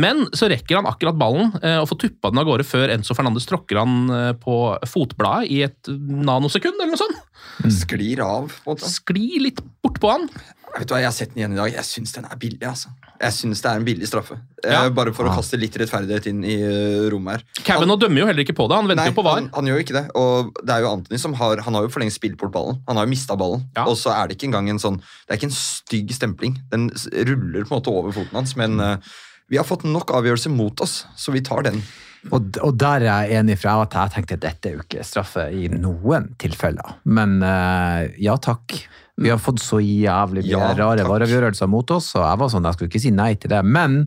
[0.00, 3.14] Men så rekker han akkurat ballen eh, og får tuppa den av gårde før Enzo
[3.14, 4.56] Fernandes tråkker han eh, på
[4.90, 7.22] fotbladet i et nanosekund, eller noe sånt.
[7.70, 8.90] Sklir av, på en måte.
[8.90, 10.28] Sklir litt bortpå han.
[10.74, 11.70] Vet du hva, Jeg har sett den igjen i dag.
[11.76, 12.64] Jeg syns den er billig.
[12.66, 12.90] altså.
[13.22, 14.40] Jeg syns det er en billig straffe.
[14.64, 14.80] Ja.
[14.80, 16.56] Eh, bare for å kaste litt rettferdighet inn i
[17.14, 17.62] rommet her.
[17.62, 19.38] Kevin nå dømmer jo heller ikke på det, han venter Nei, jo på VAR.
[19.38, 20.02] han, han gjør jo ikke det.
[20.18, 22.80] Og det er jo Anthony som har Han har jo for lengst spilt bort ballen.
[22.90, 23.62] Han har jo mista ballen.
[23.78, 23.86] Ja.
[23.86, 26.58] Og så er det ikke engang en sånn Det er ikke en stygg stempling.
[26.74, 29.14] Den ruller på en måte over foten hans, men eh,
[29.50, 31.82] vi har fått nok avgjørelser mot oss, så vi tar den.
[32.32, 35.04] Og, og der er jeg enig, fra at jeg tenkte at dette er jo ikke
[35.04, 36.96] straffe i noen tilfeller.
[37.04, 38.78] Men uh, ja takk.
[39.20, 42.64] Vi har fått så jævlig mye Ja, rare vareavgjørelser mot oss, og jeg var sånn,
[42.66, 43.60] jeg skulle ikke si nei til det.
[43.62, 44.00] Men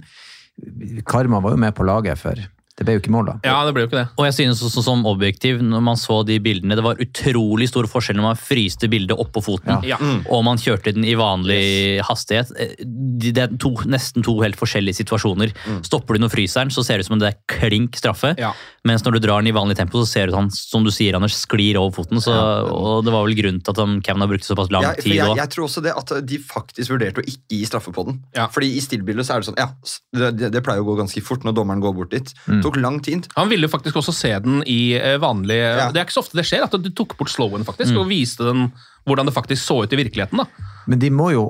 [1.08, 2.42] Karma var jo med på laget, for
[2.78, 3.34] det ble jo ikke mål, da.
[3.44, 4.08] Ja, det ble jo ikke det.
[4.22, 7.88] Og jeg synes også som objektiv, når man så de bildene, det var utrolig stor
[7.90, 9.98] forskjell når man fryste bildet oppå foten, Ja.
[10.30, 12.52] og man kjørte den i vanlig hastighet.
[12.60, 12.76] Eh,
[13.18, 15.50] Det er to, nesten to helt forskjellige situasjoner.
[15.82, 18.36] Stopper du den og fryser den, så ser det ut som det er klink straffe.
[18.38, 18.52] Ja.
[18.86, 20.84] Mens når du drar den i vanlig tempo, så ser det ut som han, som
[20.86, 22.22] du sier, Anders, sklir over foten.
[22.22, 25.02] Så, og det var vel grunnen til at Kevin har brukt såpass lang Ja, for
[25.02, 28.06] tid jeg, jeg tror også det at de faktisk vurderte å ikke gi straffe på
[28.06, 28.22] den.
[28.38, 28.46] Ja.
[28.54, 29.68] Fordi i stillbildet så er det sånn Ja,
[30.14, 32.32] det, det, det pleier å gå ganske fort når dommeren går bort dit.
[32.68, 33.30] Tok lang tid.
[33.38, 35.88] Han ville faktisk også se den i eh, vanlig Ja.
[35.94, 38.48] Det er ikke så ofte det skjer, at du tok bort slowen faktisk, og viste
[38.48, 38.68] den
[39.08, 40.44] hvordan det faktisk så ut i virkeligheten.
[40.44, 40.68] da.
[40.88, 41.48] Men de må jo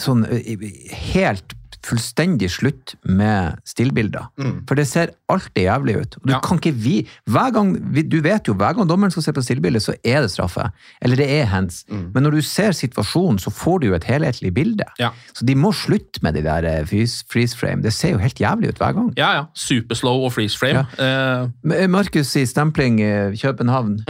[0.00, 0.68] sånn eh,
[1.14, 4.28] helt fullstendig slutt med stillbilder.
[4.68, 6.16] For det ser alltid jævlig ut.
[6.20, 6.40] Og du Ja.
[6.40, 7.72] kan ikke vi, hver gang,
[8.08, 10.70] Du vet jo, hver gang dommeren skal se på stillbildet, så er det straffe.
[11.02, 11.84] Eller det er hands.
[11.88, 14.84] Men når du ser situasjonen, så får du jo et helhetlig bilde.
[14.98, 15.10] Ja.
[15.34, 17.82] Så de må slutte med de der eh, freeze freeze frame.
[17.82, 19.12] Det ser jo helt jævlig ut hver gang.
[19.16, 19.44] Ja, ja.
[19.54, 20.86] Superslow og freeze frame.
[20.98, 21.42] Ja.
[21.44, 21.88] Uh...
[21.90, 24.00] Markus i stempling i København.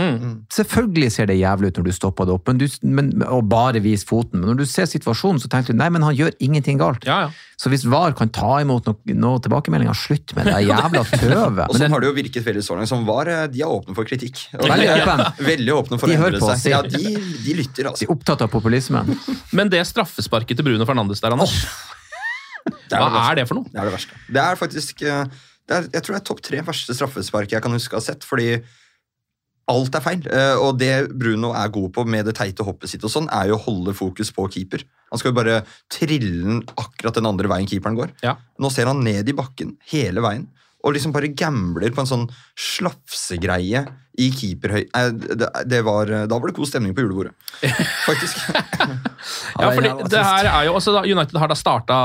[0.52, 3.80] Selvfølgelig ser det jævlig ut når du stopper det opp, men du, men, og bare
[3.82, 4.40] viser foten.
[4.40, 7.06] Men når du ser situasjonen, så tenker du nei, men han gjør ingenting galt.
[7.06, 7.30] ja, ja.
[7.62, 11.61] Så hvis VAR kan ta imot noen noe tilbakemeldinger, slutt med det jævla tøvet.
[11.68, 12.90] Og Men sånn har det jo virket veldig så langt.
[12.90, 14.40] Som var, eh, de er åpne for kritikk.
[14.59, 15.22] Veldig er.
[15.53, 16.72] Veldig åpne for De å endre på seg.
[16.75, 17.12] Ja, de.
[17.46, 18.03] de, lytter, altså.
[18.03, 19.14] De er opptatt av populismen.
[19.57, 21.55] Men det straffesparket til Bruno Fernandes der, Anders,
[22.66, 23.22] Det hva verste.
[23.31, 23.70] er det for noe?
[23.70, 24.20] Det er det verste.
[24.35, 25.25] Det er faktisk eh,
[25.70, 28.05] det er, Jeg tror det er topp tre verste straffespark jeg kan huske å ha
[28.11, 28.27] sett.
[28.27, 28.57] Fordi
[29.70, 30.25] Alt er feil.
[30.27, 33.53] Eh, og det Bruno er god på med det teite hoppet sitt, og sånn, er
[33.53, 34.83] jo å holde fokus på keeper.
[35.12, 35.61] Han skal jo bare
[35.92, 38.16] trille den akkurat den andre veien keeperen går.
[38.25, 38.37] Ja.
[38.59, 40.48] Nå ser han ned i bakken hele veien.
[40.83, 42.25] Og liksom bare gambler på en sånn
[42.59, 43.85] slafsegreie
[44.18, 44.83] i keeperhøy...
[44.90, 47.37] Eh, Det, det var, da var det god stemning på julebordet.
[48.09, 48.42] Faktisk.
[49.62, 51.96] Ja, fordi det her er jo også United har da starta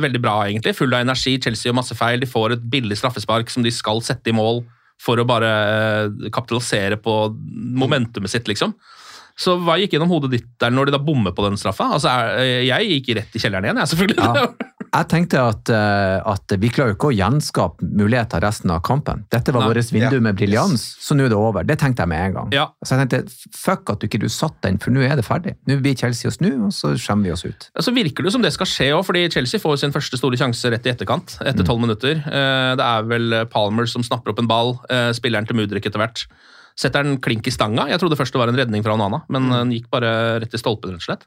[0.00, 0.72] veldig bra, egentlig.
[0.78, 1.36] Full av energi.
[1.42, 2.22] Chelsea gjør masse feil.
[2.22, 4.62] De får et billig straffespark som de skal sette i mål
[5.02, 5.50] for å bare
[6.10, 7.12] øh, kapitalisere på
[7.78, 8.74] momentumet sitt, liksom.
[9.38, 11.92] Så hva gikk gjennom hodet ditt der når de da bommer på den straffa?
[11.94, 14.18] Altså, er- Jeg gikk rett i kjelleren igjen, jeg, selvfølgelig.
[14.18, 14.48] Ja.
[14.88, 19.24] Jeg tenkte at, eh, at vi klarer jo ikke å gjenskape muligheter resten av kampen.
[19.30, 20.20] Dette var vårt vindu Ja.
[20.20, 21.62] med briljans, så nå er det over.
[21.64, 22.48] Det tenkte jeg med en gang.
[22.52, 22.66] Ja.
[22.84, 25.54] Så jeg tenkte, fuck at du ikke du satt den, for nå er det ferdig.
[25.68, 27.68] Nå blir Chelsea å snu, og så skjemmer vi oss ut.
[27.76, 30.36] Ja, Så virker det som det skal skje òg, fordi Chelsea får sin første store
[30.36, 31.38] sjanse rett i etterkant.
[31.44, 32.16] Etter tolv minutter.
[32.26, 34.80] Eh, Det er vel Palmer som snapper opp en ball.
[34.88, 36.26] eh, Spilleren til Mudrik etter hvert.
[36.76, 37.88] Setter den klink i stanga.
[37.88, 40.58] Jeg trodde først det var en redning fra Onana, men den gikk bare rett i
[40.58, 41.24] stolpen, rett og slett.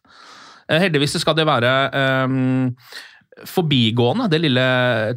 [0.70, 2.76] Heldigvis skal det være ehm,
[3.48, 4.64] forbigående, det lille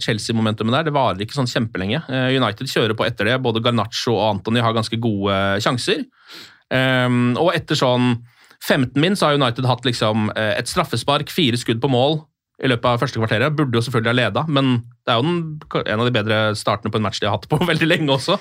[0.00, 0.86] Chelsea-momentumet der.
[0.88, 2.02] Det varer ikke sånn kjempelenge.
[2.08, 3.40] Eh, United kjører på etter det.
[3.42, 6.04] Både Garnaccio og Anthony har ganske gode sjanser.
[6.74, 8.14] Ehm, og etter sånn
[8.64, 12.22] 15 min så har United hatt liksom eh, et straffespark, fire skudd på mål
[12.64, 13.52] i løpet av første kvarteret.
[13.58, 15.40] Burde jo selvfølgelig ha leda, men det er jo den,
[15.84, 18.38] en av de bedre startene på en match de har hatt på veldig lenge også.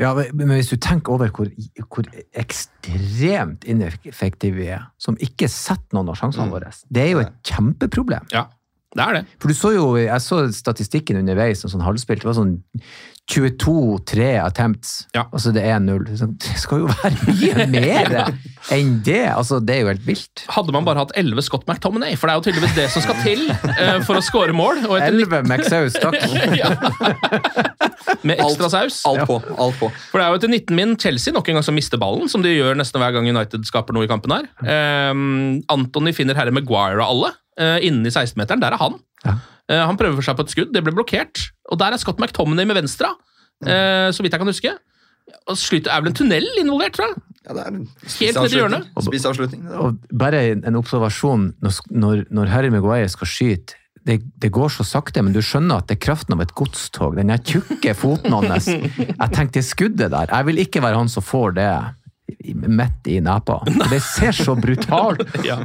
[0.00, 1.50] Ja, men men hvis du tenker over hvor,
[1.92, 2.06] hvor
[2.40, 6.52] ekstremt ineffektive vi er, som ikke setter noen av sjansene Mm.
[6.54, 8.24] våre, det er jo et kjempeproblem.
[8.32, 8.46] Ja,
[8.92, 9.22] det er det.
[9.40, 12.58] For du så jo, jeg så statistikken underveis, en sånn halvspilt, det var sånn
[13.30, 15.22] 22-3 attempts, Ja.
[15.32, 16.04] altså det er 1-0.
[16.42, 18.10] Det skal jo være mye mer
[18.74, 20.42] enn det, altså det er jo helt vilt.
[20.50, 23.20] Hadde man bare hatt 11 Scott McTominay, for det er jo tydeligvis det som skal
[23.22, 24.82] til uh, for å skåre mål.
[24.88, 26.18] Og etter 11 McSaus, takk.
[26.60, 26.72] ja.
[28.26, 29.00] Med ekstra saus.
[29.08, 29.38] Alt på.
[29.56, 29.88] alt på.
[30.10, 32.44] For det er jo etter 19 min Chelsea nok en gang som mister ballen, som
[32.44, 34.50] de gjør nesten hver gang United skaper noe i kampen her.
[34.66, 38.62] Um, Anthony finner herre Maguire av alle, uh, innen i 16-meteren.
[38.62, 38.96] Der er han.
[39.26, 39.36] Ja.
[39.70, 41.48] Uh, han prøver for seg på et skudd, det ble blokkert.
[41.72, 43.12] Og der er Scott McTominay med venstre,
[43.64, 44.72] eh, så vidt jeg kan huske.
[45.48, 47.22] Og slutt, er vel en tunnel involvert, tror jeg.
[47.46, 53.08] Ja, det er en det er- Og bare en observasjon, når, når, når Harry Maguire
[53.08, 56.40] skal skyte, det, det går så sakte, men du skjønner at det er kraften av
[56.42, 57.16] et godstog.
[57.16, 58.66] Den tjukke foten hans.
[59.20, 60.26] Jeg tenkte skuddet der.
[60.26, 61.68] Jeg vil ikke være han som får det
[62.54, 63.60] midt i nepa.
[63.90, 65.60] Det ser så brutalt Ja.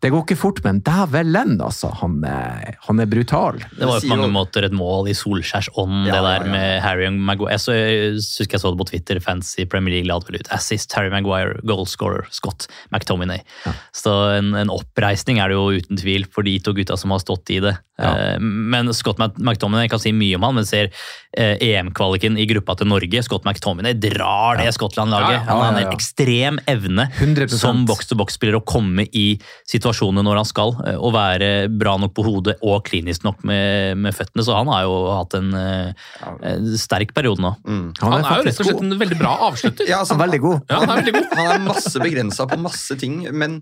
[0.00, 1.90] Det går ikke fort, men dævelen, altså.
[2.00, 3.58] Han er, han er brutal.
[3.76, 6.46] Det var jo på mange måter et mål i Solskjærs ånd, Ja, det der ja,
[6.46, 6.52] ja.
[6.54, 7.52] med Harry og Maguire.
[7.52, 10.30] Jeg, så, jeg husker jeg så det på Twitter, fans i Premier League la det
[10.30, 10.48] vel ut.
[10.56, 13.44] Assist, Harry Maguire, goalscorer, Scott McTominay.
[13.92, 17.20] Så en, en oppreisning er det jo uten tvil for de to gutta som har
[17.20, 17.76] stått i det.
[18.00, 18.14] Ja.
[18.16, 20.88] Eh, Men Scott McTominay kan si mye om han, men ser
[21.36, 23.22] EM-kvaliken i gruppa til Norge.
[23.22, 25.36] Scott McTominay drar det Skottland-laget.
[25.36, 25.86] Ja, ja, Han har ja, ja.
[25.86, 27.54] en ekstrem evne 100%.
[27.60, 29.26] som boks-to-boks-spiller å komme i
[29.70, 34.00] situasjoner når han skal, eh, og være bra nok på hodet og klinisk nok med,
[34.02, 34.44] med føttene.
[34.46, 37.54] Så han har jo hatt en, eh, sterk periode nå.
[37.62, 37.84] Mm.
[38.02, 38.88] Han er jo rett og slett god.
[38.88, 39.86] en veldig bra avslutter.
[39.90, 40.58] Ja, altså, Han er veldig god.
[40.70, 41.30] Ja, han er veldig god.
[41.34, 43.60] Han er masse begrensa på masse ting, men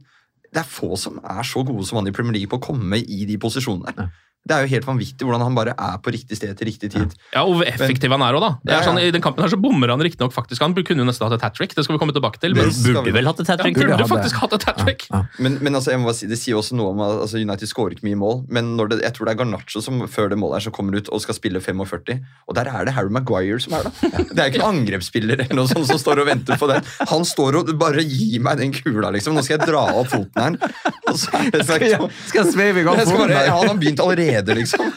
[0.48, 3.00] det er få som er så gode som han i Premier League på å komme
[3.00, 4.08] i de posisjonene.
[4.48, 7.10] Det er jo helt vanvittig hvordan han bare er på riktig sted til riktig tid.
[7.34, 8.48] Ja, og hvor effektiv han er òg, da.
[8.64, 8.84] Det er ja.
[8.86, 10.62] sånn, I den kampen her så bommer han riktignok faktisk.
[10.64, 12.54] Han kunne jo nesten hatt et hat trick, det skal vi komme tilbake til.
[12.56, 13.76] Men, Burde vi- vel hatt et hat trick?
[13.76, 13.92] ja, trick.
[13.98, 15.04] burde faktisk hatt et hat trick.
[15.38, 17.68] Men, men altså, jeg må bare si, det sier også noe om at altså, United
[17.68, 20.38] skårer ikke mye mål, men når det, jeg tror det er Garnaccio som før det
[20.40, 22.16] målet her som kommer ut og skal spille 45,
[22.48, 23.92] og der er det Harry Maguire som er da.
[24.32, 26.80] Det er ikke noen angrepsspiller eller noe sånt som står og venter på den.
[27.12, 29.36] Han står og bare gir meg den kula, liksom.
[29.36, 30.72] Nå skal jeg dra opp foten her.
[31.08, 33.50] Og så jeg, det Skal jeg sveive i gang jeg skal foten bare, der?
[33.52, 33.58] ja,
[34.38, 34.92] allerede, liksom.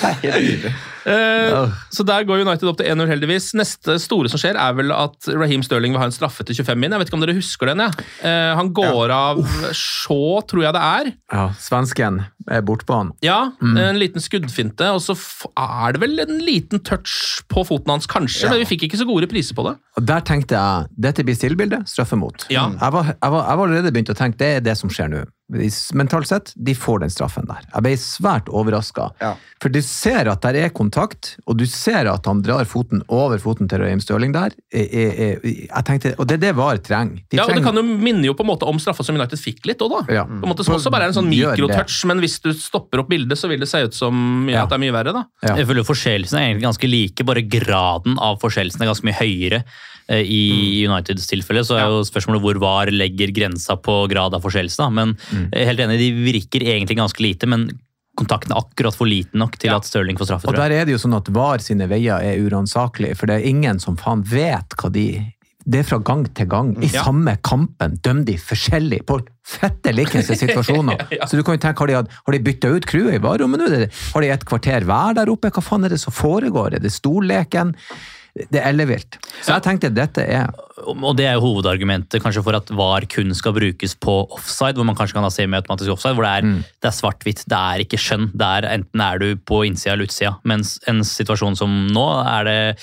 [0.00, 0.64] Det er helt.
[1.08, 3.50] Eh, så der går United opp til 1-0, heldigvis.
[3.58, 6.80] Neste store som skjer, er vel at Raheem Sterling vil ha en straffe til 25
[6.80, 6.92] min.
[6.92, 7.84] Jeg vet ikke om dere husker den?
[7.84, 7.90] Ja.
[8.24, 9.40] Uh, han går av
[9.76, 11.12] Shaw, tror jeg det er.
[11.32, 13.12] Ja, svensken er han.
[13.22, 15.16] Ja, En liten skuddfinte, og så
[15.56, 18.50] er det vel en liten touch på foten hans, kanskje, Ja.
[18.50, 19.76] men vi fikk ikke så gode priser på det.
[19.96, 22.46] Og der tenkte jeg, dette blir stillbildet, straffe mot.
[22.48, 22.70] Ja.
[22.70, 25.10] Jeg, var, jeg, var, jeg var allerede begynt å tenke, det er det som skjer
[25.12, 25.24] nå.
[25.98, 27.64] Mentalt sett, de får den straffen der.
[27.74, 29.08] Jeg ble svært overraska.
[29.20, 29.32] Ja.
[29.60, 33.40] For du ser at der er kontakt, og du ser at han drar foten over
[33.42, 34.54] foten til Raheem Stirling der.
[34.72, 37.18] Jeg, jeg, jeg, jeg tenkte, og det er det VAR trenger.
[37.28, 39.42] De Ja, og Det kan jo minne jo på en måte om straffa som United
[39.42, 40.20] fikk litt òg, da.
[40.20, 40.24] Ja.
[40.30, 43.08] På en måte Som også bare er en sånn mikrotouch, men hvis du stopper opp
[43.10, 44.62] bildet, så vil det se ut som ja, Ja.
[44.64, 45.24] at det er mye verre, da.
[45.42, 45.56] Ja.
[45.56, 49.62] Jeg føler Forskjellelsene er egentlig ganske like, bare graden av forskjellelsene er ganske mye høyere.
[50.08, 54.42] eh, I Uniteds tilfelle så er jo spørsmålet hvor VAR legger grensa på grad av
[54.42, 54.76] forskjellelse.
[54.82, 55.16] da, Men
[55.52, 57.46] er helt enig, de virker egentlig ganske lite.
[57.46, 57.68] Men
[58.18, 60.48] kontakten er akkurat for liten nok til at Stirling får straffe.
[60.50, 63.48] Og der er det jo sånn at VAR sine veier er uransakelige, for det er
[63.48, 65.06] ingen som faen vet hva de
[65.70, 66.72] Det er fra gang til gang.
[66.82, 67.04] I Ja.
[67.04, 71.04] samme kampen dømmer de forskjellig på fette likeste situasjoner.
[71.30, 73.68] Så du kan jo tenke, har de, har de bytta ut crewet i VAR-rommet nå?
[74.14, 75.52] Har de et kvarter hver der oppe?
[75.54, 76.74] Hva faen er det som foregår?
[76.74, 77.74] Er det stolleken?
[78.36, 79.18] Det er ellevilt.
[79.42, 83.04] Så jeg tenkte at dette er Og det er jo hovedargumentet kanskje for at VAR
[83.10, 86.46] kun skal brukes på offside, hvor man kanskje kan ha semiautomatisk offside, hvor det er,
[86.46, 86.64] Mm.
[86.82, 88.30] er svart-hvitt, det er ikke skjønn.
[88.32, 90.38] Det er Enten er du på innsida eller utsida.
[90.44, 92.78] Mens en situasjon som nå, er det,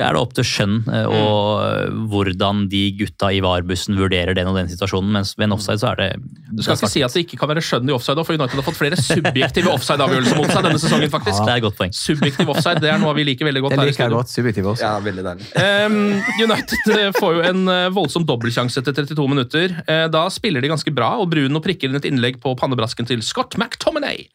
[0.00, 1.12] er det opp til skjønn og Mm.
[1.12, 5.12] og hvordan de gutta i VAR-bussen vurderer den og den situasjonen.
[5.12, 6.22] Mens ved en offside så er det
[6.56, 8.62] Du skal ikke si at det ikke kan være skjønn i offside, for United har
[8.64, 11.44] fått flere subjektive offside-avgjørelser mot seg denne sesongen, faktisk.
[11.44, 11.92] Det er et godt poeng.
[11.92, 13.72] Subjektiv offside, det er noe vi liker veldig godt.
[13.76, 14.32] Det her i liker jeg godt.
[14.32, 14.72] Subjektiv.
[14.80, 15.46] Ja, veldig deilig.
[15.56, 15.96] Um,
[16.42, 19.74] United eh, får jo en eh, voldsom dobbeltsjanse etter 32 minutter.
[19.86, 23.22] Eh, Da spiller de ganske bra, og Bruno prikker inn et innlegg på pannebrasken til
[23.26, 24.26] Scott McTominay.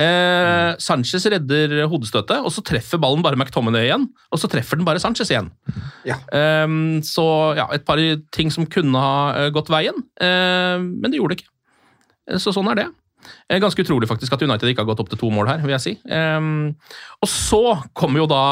[0.00, 4.08] Uh, Sanchez redder hodestøtet, og så treffer ballen bare McTominay igjen.
[4.32, 5.50] Og så treffer den bare Sanchez igjen.
[6.08, 6.18] Ja.
[6.64, 7.26] Um, så
[7.58, 8.00] ja, et par
[8.34, 11.54] ting som kunne ha gått veien, uh, men det gjorde det ikke.
[12.40, 12.90] Så sånn er det.
[13.60, 15.84] Ganske utrolig faktisk at United ikke har gått opp til to mål her, vil jeg
[15.84, 15.94] si.
[16.06, 16.76] Um,
[17.20, 17.62] og så
[17.98, 18.44] kommer jo da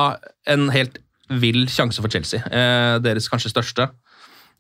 [0.51, 0.99] en helt
[1.31, 2.41] vill sjanse for Chelsea.
[2.49, 3.91] Eh, deres kanskje største.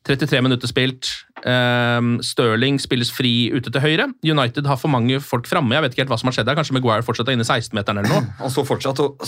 [0.06, 1.08] 33 minutter spilt.
[1.44, 4.06] Um, Stirling spilles fri ute til høyre.
[4.24, 5.74] United har for mange folk framme.
[5.74, 6.56] Jeg vet ikke helt hva som har skjedd der.
[6.58, 8.22] Kanskje Maguire fortsatt er inne i 16-meteren eller noe.
[8.40, 9.18] Han står fortsatt og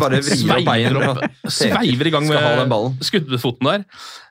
[0.00, 3.84] bare vrir opp opp, sveiver i gang med skuddfoten der.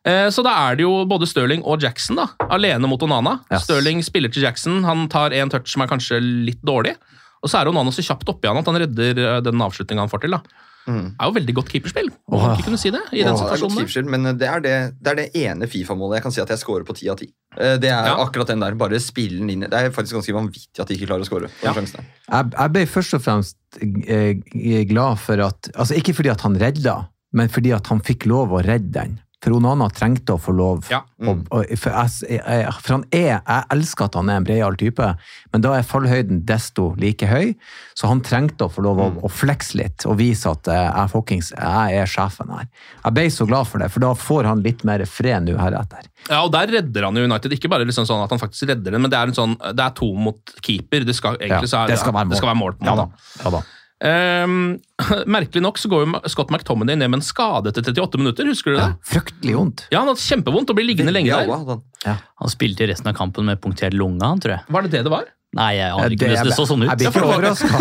[0.10, 3.38] Eh, Så da er det jo både Stirling og Jackson da, alene mot Onana.
[3.54, 3.68] Yes.
[3.70, 4.82] Stirling spiller til Jackson.
[4.90, 6.98] Han tar en touch som er kanskje litt dårlig.
[7.46, 10.12] Og så er Onana så kjapt oppi han at han redder eh, den avslutningen han
[10.12, 10.34] får til.
[10.40, 10.42] da.
[10.86, 12.12] Det er jo veldig godt keeperspill.
[12.30, 13.74] Må man ikke kunne si det i den situasjonen.
[13.90, 16.52] det er men det er det, det, er det ene Fifa-målet jeg kan si at
[16.54, 17.32] jeg scorer på ti av ti.
[17.58, 18.16] Eh, Det er Ja.
[18.22, 18.76] akkurat den der.
[18.78, 19.66] Bare spille den inn.
[19.66, 21.50] Det er faktisk ganske vanvittig at de ikke klarer å score.
[21.64, 22.06] der.
[22.30, 26.54] jeg, jeg ble først og fremst eh, glad for at altså Ikke fordi at han
[26.62, 29.20] redda, men fordi at han fikk lov å redde den.
[29.46, 30.88] For Onana trengte å få lov.
[30.90, 31.04] Ja.
[31.22, 34.78] Og, og, for, jeg, jeg, for han er Jeg elsker at han er en breial
[34.80, 35.06] type,
[35.54, 37.54] men da er fallhøyden desto like høy.
[37.94, 41.12] Så han trengte å få lov å, å flekse litt og vise at eh, jeg,
[41.14, 42.66] fuckings, jeg er sjefen her.
[43.04, 46.10] Jeg ble så glad for det, for da får han litt mer fred nå heretter.
[46.26, 47.54] Ja, og Der redder han jo United.
[47.54, 49.86] Ikke bare liksom sånn at han faktisk redder den, men det er, en sånn, det
[49.86, 51.06] er to mot keeper.
[51.06, 52.42] Det skal, egentlig, så er, det skal være mål.
[52.42, 53.10] Skal være mål på Ja da.
[53.44, 53.66] Ja, da.
[54.04, 54.80] Ehm,
[55.38, 58.50] merkelig nok så går jo Scott McTominay ned med en skade etter 38 minutter.
[58.52, 58.90] Husker du det?
[58.90, 59.86] Ja, fryktelig vondt.
[59.94, 61.48] Ja, Han hadde kjempevondt og blir liggende lenge der.
[61.48, 62.20] Ja, han.
[62.44, 64.68] Han spilte resten av kampen med punktert lunge, han, tror jeg.
[64.76, 65.30] Var det det det var?
[65.56, 66.90] Nei, jeg aner ikke, Det- men det så sånn ut.
[66.90, 67.80] Jeg blir ikke overraska.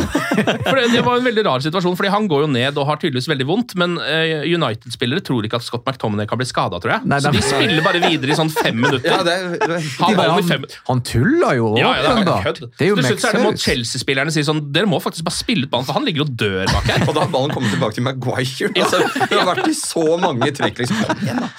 [0.68, 3.26] For det, var en veldig rar situasjon, fordi Han går jo ned og har tydeligvis
[3.32, 7.08] veldig vondt, men eh, United-spillere tror ikke at Scott McTominay kan bli skada, tror jeg.
[7.10, 9.10] Nei, så de- spiller bare videre i sånn fem minutter.
[9.10, 12.52] Ja, det det i han, fem han tuller jo ja, ja, det er.
[12.78, 15.36] Det er jo Til slutt så er det Chelsea-spillerne si sånn Dere må faktisk bare
[15.36, 17.04] spille ut ballen, for han ligger og dør bak her.
[17.08, 18.70] og da har ballen kommet tilbake til Maguire.
[18.84, 20.78] Altså, det har vært i så mange trekk.
[20.84, 21.02] liksom.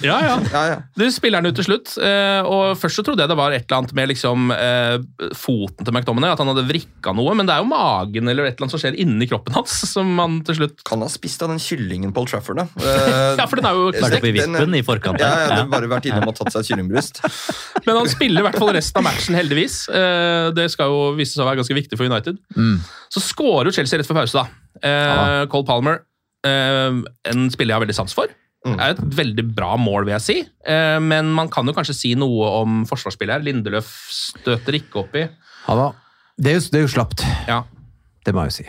[0.05, 0.35] Ja, ja.
[0.53, 0.77] Ja, ja.
[0.97, 3.65] Du spiller den ut til slutt, eh, og først så trodde jeg det var et
[3.67, 4.97] eller annet med liksom eh,
[5.35, 8.53] foten til McDominay, at han hadde vrikka noe, men det er jo magen eller et
[8.55, 11.49] eller annet som skjer inni kroppen hans som han til slutt Kan ha spist av
[11.51, 12.67] den kyllingen Paul Trafford, da.
[12.85, 15.19] Eh, Ja, for den er jo Vært oppe i vippen i forkant.
[15.19, 17.19] Ja, ja, det har bare vært innom og tatt seg et kyllingbryst.
[17.89, 19.81] Men han spiller i hvert fall resten av matchen, heldigvis.
[19.89, 22.39] Eh, Det skal jo vise seg å være ganske viktig for United.
[23.11, 24.47] Så skårer jo Chelsea rett før pause, da.
[24.85, 25.45] Ah.
[25.51, 26.01] Cole Palmer,
[26.45, 28.29] eh, en spiller jeg har veldig sans for.
[28.65, 30.37] Det er et veldig bra mål, vil jeg si.
[30.65, 33.43] Eh, Men man kan jo kanskje si noe om forsvarsspillet her.
[33.45, 35.27] Lindeløf støter ikke oppi.
[35.67, 35.91] Ja, da.
[36.37, 37.61] Det er jo, det er jo slapt, Ja.
[38.25, 38.67] det må jeg jo si.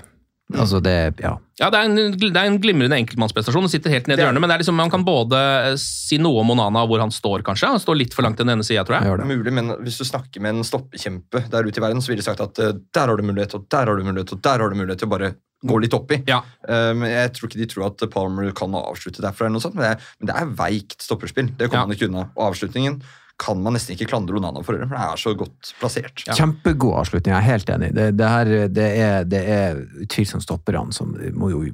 [0.54, 1.32] Altså, det Ja.
[1.58, 3.64] Ja, det er, en, det er en glimrende enkeltmannsprestasjon.
[3.64, 5.38] Det sitter helt ned i hjørnet, men det er liksom, man kan både
[5.72, 7.70] eh, si noe om Onana, hvor han står, kanskje.
[7.72, 9.26] Han står litt for langt til den ene sida, tror Jeg jeg.
[9.26, 12.28] Mulig, men hvis du snakker med en stoppekjempe der ute i verden, så ville de
[12.28, 14.68] sagt at eh, der har du mulighet, og der har du mulighet, og der har
[14.70, 15.32] du mulighet til å bare
[15.66, 16.20] gå litt oppi.
[16.28, 16.42] Ja.
[16.68, 19.74] Eh, men jeg tror ikke de tror at Palmer kan avslutte derfra, eller noe sånt,
[19.80, 21.48] men det er, men det er veikt stopperspill.
[21.56, 21.72] Det Ja.
[21.80, 22.28] kommer ikke unna.
[22.36, 23.00] Og avslutningen
[23.42, 26.22] kan man nesten ikke klandre Onana for, det, for det er så godt plassert.
[26.24, 27.90] Kjempegod avslutning, jeg er helt enig.
[27.96, 31.64] Det, det, her, det, er, det er utvilsomt stopperne som må jo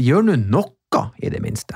[0.00, 0.70] Gjør nå noe,
[1.18, 1.74] i det minste.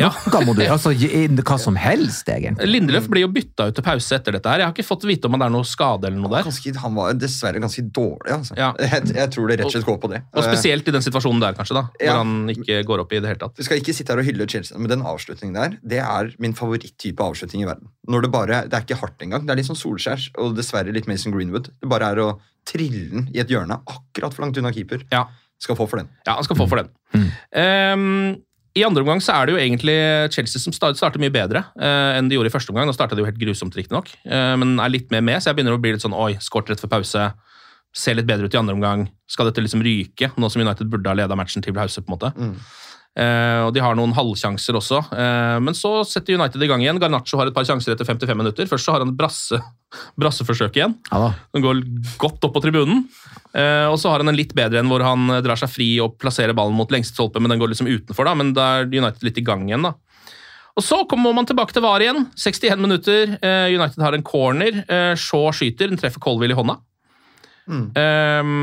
[0.00, 0.08] Ja.
[0.32, 2.66] Noe må du Altså, hva som helst, egentlig.
[2.66, 4.48] Lindeløf blir jo bytta ut til pause etter dette.
[4.50, 4.58] her.
[4.62, 6.46] Jeg har ikke fått vite om det er noe skade eller noe der.
[6.48, 8.56] Ganske, han var dessverre ganske dårlig, altså.
[8.58, 8.72] Ja.
[8.80, 10.22] Jeg, jeg tror det rett og slett går på det.
[10.34, 12.16] Og spesielt i den situasjonen der, kanskje, da, hvor Ja.
[12.22, 13.54] han ikke går opp i det hele tatt.
[13.60, 16.54] Vi skal ikke sitte her og hylle Chelsea, men den avslutningen der, det er min
[16.58, 17.88] favoritttype avslutning i verden.
[18.08, 19.46] Når Det bare, det er ikke hardt engang.
[19.46, 21.70] Det er litt sånn Solskjærs og dessverre litt Mason Greenwood.
[21.80, 22.28] Det bare er å
[22.66, 25.02] trille den i et hjørne akkurat for langt unna keeper.
[25.12, 25.26] Ja.
[25.60, 26.08] Skal få for den.
[26.26, 26.90] Ja, han skal få for den.
[27.54, 28.36] Ehm,
[28.74, 29.94] I andre omgang så er det jo egentlig
[30.34, 32.88] Chelsea som start- starter mye bedre eh, enn de gjorde i første omgang.
[32.90, 35.60] Nå starta det jo helt grusomt, riktignok, uh, men er litt mer med, så jeg
[35.60, 37.28] begynner å bli litt sånn oi, skåret rett før pause.
[37.94, 39.04] ser litt bedre ut i andre omgang.
[39.30, 42.02] Skal dette liksom ryke, nå som United burde ha leda matchen til pause?
[42.02, 42.32] på en måte.
[42.34, 42.56] Eh,
[43.14, 46.98] og De har noen halvsjanser også, eh, men så setter United i gang igjen.
[46.98, 48.66] Garnaccio har et par sjanser etter 55 minutter.
[48.66, 49.60] Først så har han et brasse,
[50.20, 50.96] brasseforsøk igjen.
[51.12, 51.28] Ja.
[51.54, 51.84] Den går
[52.18, 53.04] godt opp på tribunen.
[53.54, 55.92] Eh, og så har han en litt bedre en hvor han eh, drar seg fri
[56.02, 58.26] og plasserer ballen mot lengste stolpe, men den går liksom utenfor.
[58.26, 59.94] da, Men da er United litt i gang igjen, da.
[60.74, 62.24] Og så kommer man tilbake til VAR igjen.
[62.34, 63.36] 61 minutter.
[63.38, 64.82] Eh, United har en corner.
[64.90, 66.80] Eh, Shaw skyter, den treffer Colville i hånda.
[67.94, 68.54] Eh,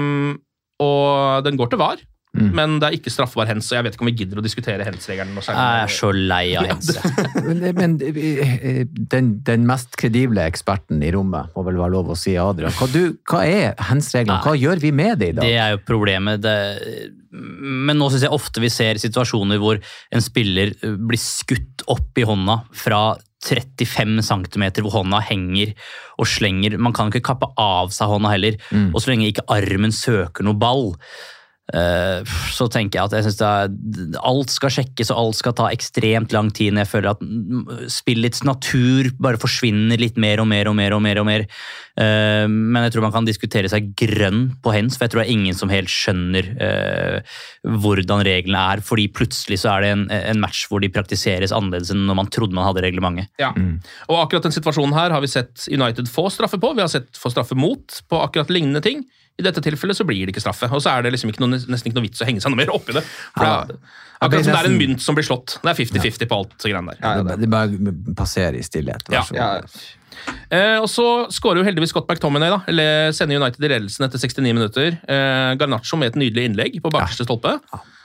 [0.82, 3.68] og den går til VAR, men det er ikke straffbar hens.
[3.72, 5.36] Og jeg vet ikke om vi gidder å diskutere hens-regelen.
[5.44, 6.92] Jeg er så lei av hens.
[7.42, 12.18] Men, men eh, den, den mest kredible eksperten i rommet, må vel være lov å
[12.18, 12.74] si, Adrian.
[12.78, 14.40] Hva, du, hva er hens-reglene?
[14.46, 15.44] Hva gjør vi med det i dag?
[15.44, 16.44] Det er jo problemet.
[16.44, 16.54] Det,
[17.32, 22.22] men nå syns jeg ofte vi ser situasjoner hvor en spiller eh, blir skutt opp
[22.22, 23.02] i hånda fra
[23.42, 25.74] 35 cm hvor hånda henger
[26.22, 26.78] og slenger.
[26.78, 28.58] Man kan ikke kappe av seg hånda heller.
[28.70, 28.92] Mm.
[28.94, 31.40] Og så lenge ikke armen søker noe ball, eh,
[31.72, 35.70] så tenker jeg at jeg synes det er, alt skal sjekkes og alt skal ta
[35.72, 36.76] ekstremt lang tid.
[36.76, 40.96] Jeg føler at mm, spillets natur bare forsvinner litt mer og mer og mer.
[40.98, 41.46] og mer og mer.
[41.96, 45.28] Eh, Men jeg tror man kan diskutere seg grønn på hens, for jeg tror det
[45.30, 48.84] er ingen som helt skjønner eh, hvordan reglene er.
[48.86, 52.32] Fordi plutselig så er det en, en match hvor de praktiseres annerledes enn når man
[52.34, 53.32] trodde man hadde reglementet.
[53.42, 53.54] Ja.
[54.10, 56.76] Og akkurat den situasjonen her har vi sett United få straffe på.
[56.76, 59.06] Vi har sett få straffe mot på akkurat lignende ting.
[59.40, 60.68] I dette tilfellet så blir det ikke straffe.
[60.72, 62.60] Og så er det liksom ikke noe, nesten ikke noe vits å henge seg noe
[62.62, 63.02] mer oppi det.
[63.38, 63.64] For Ja.
[63.66, 63.80] det er,
[64.22, 65.58] akkurat som det er en mynt som blir slått.
[65.64, 67.00] Det er 50-50 på alt det greiene der.
[67.02, 69.04] Ja, det, det bare passerer i stillhet.
[69.10, 69.24] Vær Ja.
[69.24, 69.82] så Ja, god.
[70.52, 72.60] Eh, og så skårer jo heldigvis Scott McTominay, da.
[72.68, 75.00] Eller sender United i ledelsen etter 69 minutter.
[75.08, 77.56] Eh, Garnaccio med et nydelig innlegg på bakerste stolpe.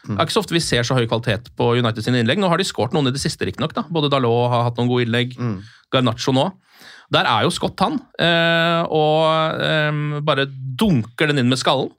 [0.07, 2.39] Det er ikke så ofte vi ser så høy kvalitet på United sine innlegg.
[2.39, 3.75] Nå har de skåret noen i det siste, riktignok.
[3.75, 3.83] da.
[3.91, 5.35] Både Dalot har hatt noen gode innlegg.
[5.93, 6.53] Garnaccio nå.
[7.15, 8.01] Der er jo Scott, han.
[8.19, 11.93] Eh, og eh, bare dunker den inn med skallen.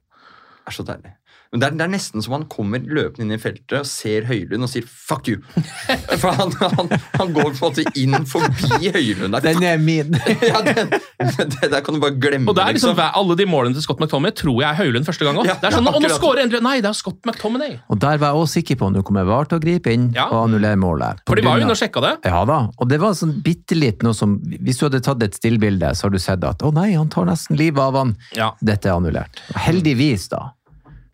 [0.64, 1.17] Det er så deilig.
[1.52, 4.26] Men det er, det er nesten som han kommer løpende inn i feltet og ser
[4.28, 5.42] Høylund og sier 'fuck you'.
[6.22, 6.90] For han, han,
[7.20, 9.46] han går på en måte inn forbi Høylund der.
[9.48, 10.16] Den er min!
[10.48, 12.50] Ja, den, det der kan du bare glemme.
[12.50, 13.16] Og det er liksom liksom.
[13.20, 15.48] Alle de målene til Scott McTominay tror jeg er Høylund første gang òg.
[15.50, 17.78] Ja, det er sånn, ja, og nå skårer endelig Nei, det er Scott McTominay.
[17.92, 20.10] Og der var jeg også sikker på om du kommer VAR til å gripe inn
[20.16, 20.28] Ja.
[20.30, 21.24] og annullere målet.
[21.28, 22.14] For de var jo inne og sjekka det.
[22.28, 25.36] Ja da, og det var sånn bitte litt noe som Hvis du hadde tatt et
[25.38, 28.16] stillbilde, så har du sett at å nei, han tar nesten livet av han.
[28.36, 28.52] Ja.
[28.62, 29.42] Dette er annullert.
[29.56, 30.52] Heldigvis, da.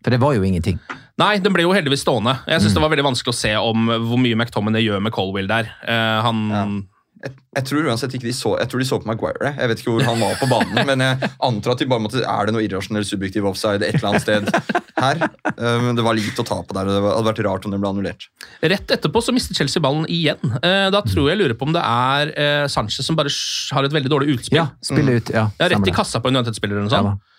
[0.04, 0.78] For det var jo ingenting.
[1.18, 2.38] Nei, den ble jo heldigvis stående.
[2.46, 2.78] Jeg syns Mm.
[2.80, 5.70] det var veldig vanskelig å se om hvor mye McTominay gjør med Colwill der.
[5.86, 6.88] Uh, han
[7.24, 9.54] Jeg, jeg tror uansett ikke de så Jeg tror de så på Maguire.
[9.56, 12.20] Jeg vet ikke hvor han var på banen, men jeg antar at de bare måtte
[12.20, 14.50] Er det noe irrasjonell subjektiv offside et eller annet sted
[15.00, 15.22] her?
[15.56, 17.72] Men Men det var lite å ta på der, og det hadde vært rart om
[17.72, 18.26] den ble annullert.
[18.60, 20.42] Rett etterpå så mister Chelsea ballen igjen.
[20.60, 23.32] Uh, da tror jeg lurer på om det er uh, Sanchez som bare
[23.72, 24.60] har et veldig dårlig utspill.
[24.60, 25.32] Ja, spiller ut.
[25.32, 27.14] Ja, Ja, rett i kassa på en United-spiller eller noe sånt.
[27.22, 27.30] Eh,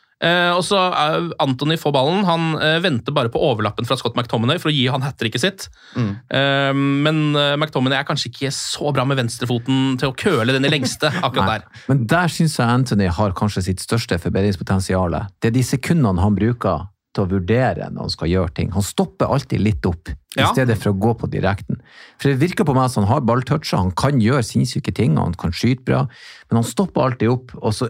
[0.55, 2.23] og så eh, Anthony får ballen.
[2.27, 5.43] Han eh, venter bare på overlappen fra Scott McTominay for å gi han hat tricket
[5.43, 5.67] sitt.
[5.99, 6.11] Mm.
[6.31, 6.71] Eh,
[7.05, 10.71] men eh, McTominay er kanskje ikke så bra med venstrefoten til å køle den i
[10.71, 11.11] lengste.
[11.25, 11.85] akkurat der.
[11.91, 15.19] Men der syns jeg Anthony har kanskje sitt største forbedringspotensial.
[15.43, 18.69] Det er de sekundene han bruker til å vurdere når han skal gjøre ting.
[18.75, 20.49] Han stopper alltid litt opp, Ja.
[20.49, 21.77] i stedet for å gå på direkten.
[22.19, 25.31] For det virker på meg som han har balltoucher, han kan gjøre sinnssyke ting, han
[25.39, 26.01] kan skyte bra,
[26.51, 27.87] men han stopper alltid opp, og så,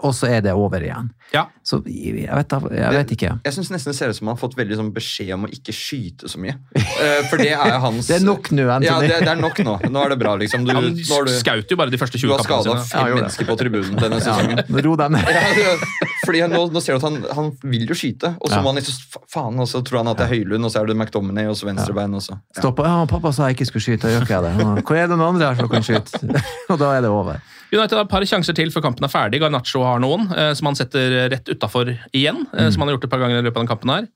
[0.00, 1.10] og så er det over igjen.
[1.34, 1.46] Ja.
[1.64, 3.34] Så jeg vet, jeg vet ikke.
[3.44, 5.50] Jeg syns nesten det ser ut som han har fått veldig sånn beskjed om å
[5.52, 6.56] ikke skyte så mye.
[6.76, 8.88] Eh, For det er hans Det er nok nå, Anthony.
[8.88, 9.76] Ja, det, det er nok nå.
[9.92, 10.64] Nå er det bra, liksom.
[10.64, 12.88] Du, Ja, har du, skaut jo bare de første du 20 har skada kampene sine.
[12.88, 13.22] fem gjorde det.
[13.28, 14.84] mennesker på tribunen denne Ja, sesongen.
[14.88, 15.24] ro deg ned.
[16.22, 18.62] Fordi nå, nå ser du at han, han vil jo skyte, og så Ja.
[18.62, 20.86] må han liksom faen, og så tror han at det er Høylund, og så er
[20.86, 22.60] det McDominay, og så venstrebein, og så ja.
[22.60, 22.84] Stoppa.
[22.86, 24.84] Ja, pappa sa jeg ikke skulle skyte, gjør ikke jeg det.
[24.86, 26.42] Hvor er det noen andre her som kan skyte?
[26.72, 27.40] Og da er det over.
[27.72, 29.40] United har et par sjanser til før kampen er ferdig.
[29.40, 33.06] Garnaccio har noen eh, som han setter rett utafor igjen, eh, som han har gjort
[33.08, 34.08] et par ganger i løpet av den kampen her.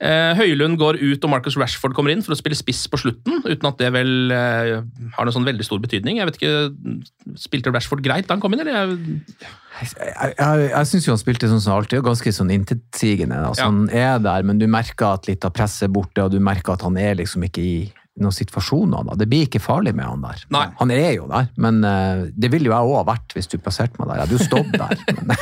[0.00, 3.42] Eh, Høylund går ut, og Marcus Rashford kommer inn for å spille spiss på slutten,
[3.44, 4.78] uten at det vel eh,
[5.12, 6.16] har noen sånn veldig stor betydning.
[6.22, 8.94] Jeg vet ikke, Spilte Rashford greit da han kom inn, eller?
[8.96, 13.42] Jeg, Jeg, jeg, jeg syns jo han spilte sånn som alltid, og ganske sånn intetsigende.
[13.50, 13.68] Altså, Ja.
[13.68, 16.78] Han er der, men du merker at litt av presset er borte, og du merker
[16.78, 17.76] at han er liksom ikke i
[18.20, 19.04] noen situasjoner.
[19.06, 19.14] Da.
[19.20, 20.42] Det blir ikke farlig med han der.
[20.52, 20.66] Nei.
[20.80, 23.56] Han er jo der, men uh, det ville jo jeg òg ha vært hvis du
[23.62, 24.18] plasserte meg der.
[24.18, 25.04] Jeg hadde jo stått der.
[25.30, 25.36] Men,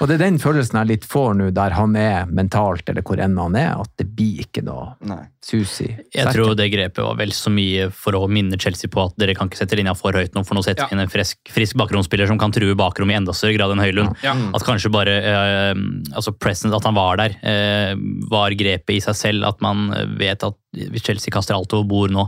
[0.00, 3.20] og det er den følelsen jeg litt får nå, der han er mentalt, eller hvor
[3.22, 5.20] enn han er, at det blir ikke noe Nei.
[5.44, 9.04] sus i Jeg tror det grepet var vel så mye for å minne Chelsea på
[9.06, 10.96] at dere kan ikke sette linja for høyt nå, for nå setter vi Ja.
[10.96, 14.16] inn en frisk, frisk bakromsspiller som kan true bakrom i enda større grad enn Høylund.
[14.26, 14.34] Ja.
[14.56, 15.84] At kanskje bare uh,
[16.16, 17.94] altså present, at han var der, uh,
[18.32, 19.48] var grepet i seg selv.
[19.48, 19.88] At man
[20.20, 22.26] vet at hvis Chelsea kaster alt over bor nå,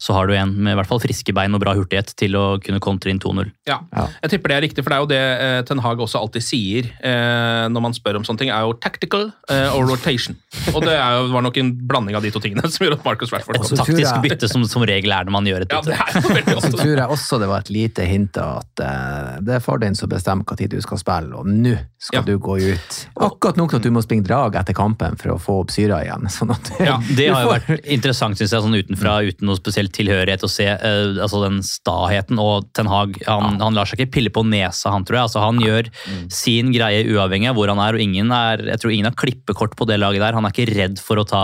[0.00, 2.44] så har du en med i hvert fall friske bein og bra hurtighet til å
[2.62, 3.50] kunne kontre inn 2-0.
[3.68, 3.78] Ja.
[4.22, 6.42] Jeg tipper det er riktig, for det er jo det eh, Ten Hag også alltid
[6.46, 10.36] sier eh, når man spør om sånne ting, er jo tactical eh, og rotation.
[10.74, 13.04] Og det er jo, var nok en blanding av de to tingene som gjør at
[13.06, 13.74] Marcus Rashford Og kom.
[13.76, 16.24] Et taktisk jeg- bytte som, som regel er når man gjør et Ja, bytte.
[16.34, 19.36] det er jo Så tror jeg også det var et lite hint av at eh,
[19.46, 22.24] det er far din som bestemmer hva tid du skal spille, og nå skal Ja.
[22.26, 22.96] du gå ut.
[23.20, 26.00] Akkurat nok til at du må springe drag etter kampen for å få opp syra
[26.06, 26.24] igjen.
[26.36, 29.90] Sånn at Ja, Det har jo vært interessant, synes jeg, sånn utenfra, uten noe spesiell
[29.94, 32.40] tilhørighet, å se uh, altså den staheten.
[32.42, 35.28] Og Ten Hag han, han lar seg ikke pille på nesa, han tror jeg.
[35.28, 35.92] Altså, han gjør
[36.32, 39.78] sin greie uavhengig av hvor han er, og ingen er, jeg tror ingen har klippekort
[39.78, 40.36] på det laget der.
[40.38, 41.42] Han er ikke redd for å ta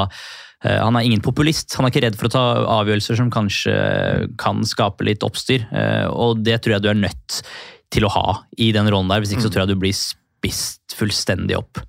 [0.64, 1.74] eh, han er ingen populist.
[1.78, 2.44] Han er ikke redd for å ta
[2.80, 3.74] avgjørelser som kanskje
[4.40, 5.66] kan skape litt oppstyr.
[5.70, 7.42] eh, Og det tror jeg du er nødt
[7.94, 9.22] til å ha i den rollen der.
[9.22, 11.82] Hvis ikke så tror jeg du blir spist fullstendig opp.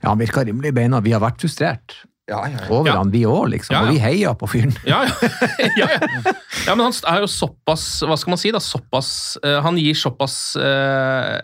[0.00, 1.02] Ja, han virka rimelig i beina.
[1.04, 2.00] Vi har vært frustrert
[2.32, 2.68] Ja, ja, ja.
[2.72, 2.96] over Ja.
[3.02, 3.76] han, vi òg, liksom.
[3.76, 3.86] Ja, ja.
[3.86, 4.72] Og vi heier på fyren.
[4.88, 5.30] Ja, ja.
[5.82, 6.32] ja, ja.
[6.66, 8.50] ja, men han er jo såpass Hva skal man si?
[8.54, 9.12] da, såpass,
[9.44, 11.38] uh, Han gir såpass uh,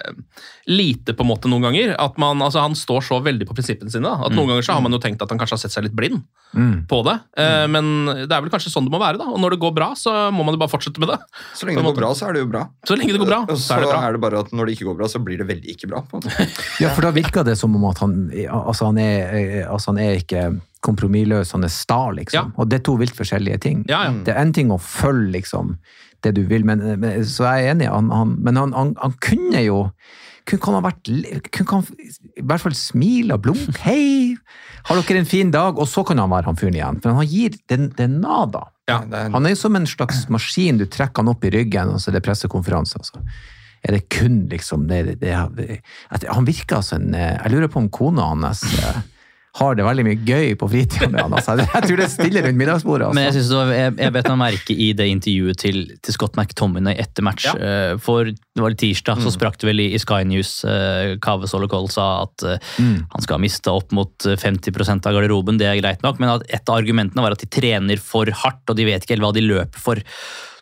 [0.69, 1.95] lite på en måte noen ganger.
[2.01, 4.05] at man, altså Han står så veldig på prinsippene sine.
[4.09, 5.87] da, at Noen ganger så har man jo tenkt at han kanskje har sett seg
[5.89, 6.21] litt blind
[6.89, 7.15] på det.
[7.37, 7.89] eh, Men
[8.25, 9.19] det er vel kanskje sånn det må være.
[9.21, 11.19] da, og Når det går bra, så må man jo bare fortsette med det.
[11.57, 12.63] Så lenge det går bra, så er det jo bra.
[12.89, 13.99] Så lenge det går bra, så er det bra.
[13.99, 15.91] Så er det bare at når det ikke går bra, så blir det veldig ikke
[15.93, 16.01] bra.
[16.09, 16.49] på en måte.
[16.83, 18.17] Ja, for da virker det som om at han
[18.49, 20.47] Altså, han er, altså, han er ikke
[20.85, 22.53] kompromissløs, han er sta, liksom.
[22.57, 23.85] Og det er to vilt forskjellige ting.
[23.91, 24.15] Ja, ja.
[24.27, 25.77] Det er en ting å følge liksom,
[26.27, 27.91] det du vil, men, men, så jeg er enig.
[27.93, 29.85] Han, han, men han, han, kunne jo
[30.49, 31.11] kunne han ha vært
[31.53, 32.07] kunne han
[32.41, 33.75] i hvert fall smile og blunke.
[33.85, 34.33] Hei,
[34.89, 35.79] har dere en fin dag?
[35.79, 37.03] Og så kan han være han fyren igjen.
[37.05, 38.65] For han gir det, det er nada.
[38.89, 39.03] Ja.
[39.05, 40.81] Er- Han er jo som en slags maskin.
[40.81, 43.03] Du trekker han opp i ryggen, og så er det pressekonferanse.
[43.03, 43.21] Altså.
[43.87, 45.77] Er det kun liksom det, det, det
[46.33, 48.97] Han virker altså en eh, Jeg lurer på om kona hans eh,
[49.59, 51.35] har det veldig mye gøy på fritida med han.
[51.35, 51.57] Altså.
[51.59, 53.11] Jeg tror det er stille rundt middagsbordet.
[53.15, 53.39] Men jeg, Altså.
[53.39, 56.99] synes det var, jeg, jeg bet meg merke i det intervjuet til, til Scott McTominay
[57.03, 57.49] etter match.
[57.49, 57.55] Ja.
[57.59, 60.53] Eh, For det var litt tirsdag, så sprakk det vel i, i Sky News.
[60.67, 62.47] Uh, Kave Solokol sa at
[62.79, 63.09] mm.
[63.15, 65.61] han skal ha mista opp mot eh, 50% av garderoben.
[65.61, 68.65] Det er greit nok, men at et av argumentene var at de trener for hardt,
[68.69, 70.03] og de vet ikke helt hva de løper for.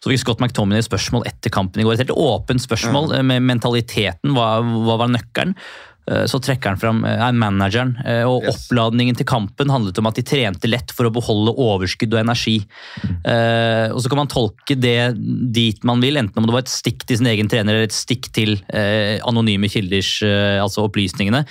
[0.02, 1.96] Så fikk Scott McTominay spørsmål etter kampen i går.
[1.96, 3.30] Et helt åpent spørsmål mm.
[3.32, 4.36] med mentaliteten.
[4.36, 5.56] Hva, hva var nøkkelen?
[6.06, 8.68] Eh, Så trekker han fram eh, manageren, eh, og Yes.
[8.70, 12.60] oppladningen til kampen handlet om at de trente lett for å beholde overskudd og energi.
[13.24, 15.14] Eh, og Så kan man tolke det
[15.52, 17.96] dit man vil, enten om det var et stikk til sin egen trener eller et
[17.96, 21.44] stikk til eh, anonyme kilders altså opplysningene.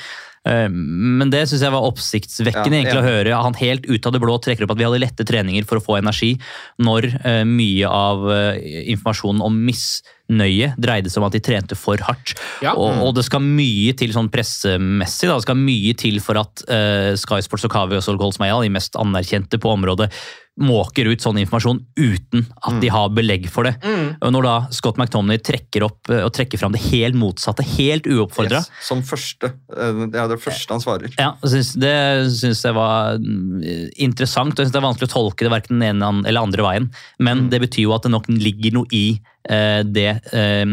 [0.46, 3.38] Eh, Men det syns jeg var oppsiktsvekkende Ja, egentlig å høre.
[3.46, 5.86] Han helt ut av det blå trekker opp at vi hadde lette treninger for å
[5.86, 6.36] få energi,
[6.78, 8.62] når eh, mye av eh,
[8.93, 12.36] informasjonen om misnøye dreide seg om at de trente for hardt.
[12.66, 12.76] Ja.
[12.78, 15.38] Og, og det skal mye til sånn pressemessig, da.
[15.38, 18.72] det skal mye til for at uh, Sky Sports og Kavi og Solgol Smeia, de
[18.74, 20.10] mest anerkjente på området,
[20.56, 23.74] måker ut sånn informasjon uten at de har belegg for det.
[24.24, 28.08] Og når da Scott McTominay trekker opp eh, og trekker fram det helt motsatte, helt
[28.08, 29.51] uoppfordra, Yes, som første.
[29.76, 31.12] Eh, Det er det første han svarer.
[31.20, 31.93] ja, synes, det
[32.39, 34.53] syns jeg var mm, interessant.
[34.56, 36.89] og Jeg synes det er vanskelig å tolke det verken den ene eller andre veien.
[37.20, 40.66] Men det betyr jo at det nok ligger noe i eh, det eh,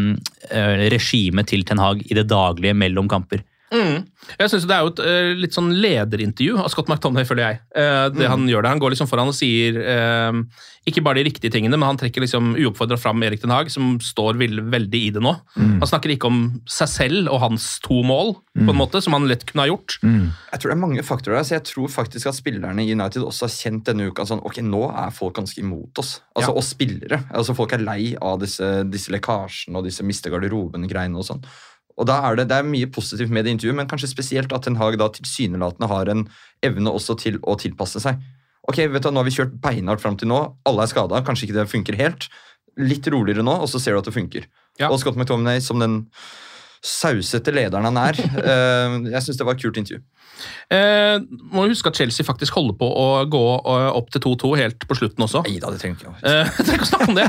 [0.93, 3.43] regimet til Ten Hag i det daglige mellom kamper.
[3.73, 4.03] Mm.
[4.39, 7.59] Jeg synes Det er jo et uh, litt sånn lederintervju av Scott McTominay, føler jeg.
[7.73, 10.37] Uh, det Han gjør det, han går liksom foran og sier uh,
[10.85, 13.95] ikke bare de riktige tingene, men han trekker liksom uoppfordra fram Erik Den Haag, som
[14.03, 15.31] står vel- veldig i det nå.
[15.55, 19.23] Han snakker ikke om seg selv og hans to mål, på en måte, som han
[19.31, 19.95] lett kunne ha gjort.
[20.03, 23.23] Jeg tror det er mange faktorer der, så jeg tror faktisk at spillerne i United
[23.23, 26.17] også har kjent denne uka sånn Ok, nå er folk ganske imot oss.
[26.35, 26.57] Altså Ja.
[26.59, 27.23] oss spillere.
[27.31, 31.41] Altså Folk er lei av disse, disse lekkasjene og disse miste garderoben-greiene og sånn.
[31.99, 34.65] Og da er det, det er mye positivt med det intervjuet, men kanskje spesielt at
[34.65, 36.23] Ten Hag da tilsynelatende har en
[36.65, 38.21] evne også til å tilpasse seg.
[38.69, 40.39] Ok, vet du, Nå har vi kjørt beinhardt fram til nå,
[40.69, 42.29] alle er skada, kanskje ikke det funker helt.
[42.79, 44.47] Litt roligere nå, og så ser du at det funker.
[44.79, 44.89] Ja.
[44.89, 46.01] Og Scott McTominay som den
[46.83, 48.17] sausete lederen han er.
[48.43, 50.01] eh, jeg syns det var et kult intervju.
[50.73, 51.21] Eh,
[51.53, 54.97] må huske at Chelsea faktisk holder på å gå eh, opp til 2-2 helt på
[54.99, 55.43] slutten også.
[55.47, 57.27] Nei da, det trenger ikke Eh, trenger å snakke om det.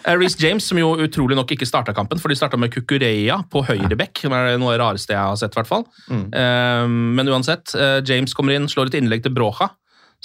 [0.00, 3.42] Eh, Reece James, som jo utrolig nok ikke starta kampen, for de starta med Kukureya
[3.52, 4.24] på høyreback.
[4.24, 5.84] som er noe av det rareste jeg har sett, i hvert fall.
[6.08, 6.26] Mm.
[6.32, 6.84] Eh,
[7.20, 9.68] Men uansett, eh, James kommer inn, slår et innlegg til Brocha,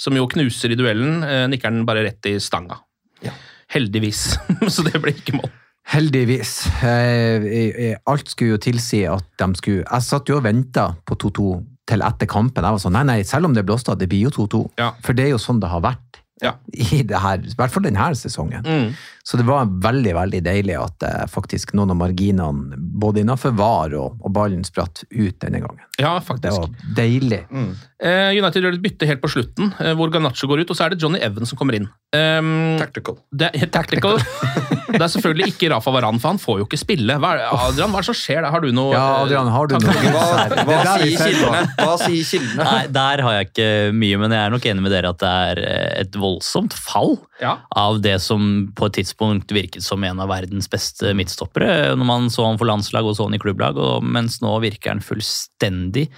[0.00, 1.20] som jo knuser i duellen.
[1.26, 2.80] eh, Nikker den bare rett i stanga.
[3.26, 3.34] Ja.
[3.74, 4.38] Heldigvis.
[4.72, 5.50] Så det ble ikke mål.
[5.90, 6.52] Heldigvis.
[6.86, 7.42] Eh,
[7.90, 11.48] eh, alt skulle jo tilsi at de skulle Jeg satt jo og venta på 2-2
[11.90, 12.62] til etter kampen.
[12.62, 14.62] Jeg var sånn, nei, nei, selv om det blåste det blir jo 2-2.
[14.78, 14.92] Ja.
[15.02, 16.54] For det er jo sånn det har vært Ja.
[16.72, 18.62] i det her, i hvert fall denne sesongen.
[18.64, 18.94] Mm.
[19.26, 23.92] Så det var veldig veldig deilig at eh, faktisk noen av marginene, både innenfor VAR
[23.98, 25.82] og, og ballen, spratt ut denne gangen.
[26.00, 27.42] Ja, Det var deilig.
[27.50, 30.86] Eh, United gjør et bytte helt på slutten, eh, hvor Ganacho går ut, og så
[30.86, 31.90] er det Johnny Evans som kommer inn.
[32.14, 33.18] Um, Tactical.
[33.34, 34.16] det tactical.
[34.92, 37.16] det er selvfølgelig ikke Rafa Varan, for han får jo ikke spille.
[37.22, 38.50] Hva er, Adrian, hva er det som skjer der?
[38.54, 40.24] Har du noe Ja, Adrian, har du noe Hva?
[40.66, 41.62] Hva er sier kildene?
[41.78, 42.66] Hva sier kildene?
[42.66, 43.68] Nei, der har jeg ikke
[44.00, 47.16] mye, men jeg er nok enig med dere at det er eh, et voldsomt fall
[47.40, 47.54] Ja.
[47.72, 52.28] av det som på et tidspunkt virket som en av verdens beste midtstoppere, når man
[52.32, 56.08] så han for landslag og så han i klubblag, og mens nå virker han fullstendig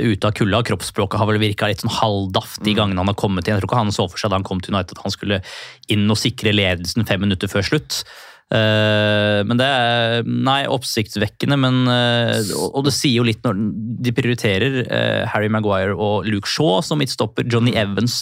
[0.00, 0.62] ute av kulda.
[0.66, 3.56] Kroppsspråket har vel virka litt sånn halvdaft de gangene han har kommet inn.
[3.56, 5.42] Jeg tror ikke han så for seg da han kom til United at han skulle
[5.92, 8.02] inn og sikre ledelsen fem minutter før slutt.
[8.52, 13.56] Eh, men det er nei, oppsiktsvekkende, men eh, og, og det sier jo litt når
[14.04, 18.20] de prioriterer eh, Harry Maguire og Luke Shaw som midtstopper, Johnny Evans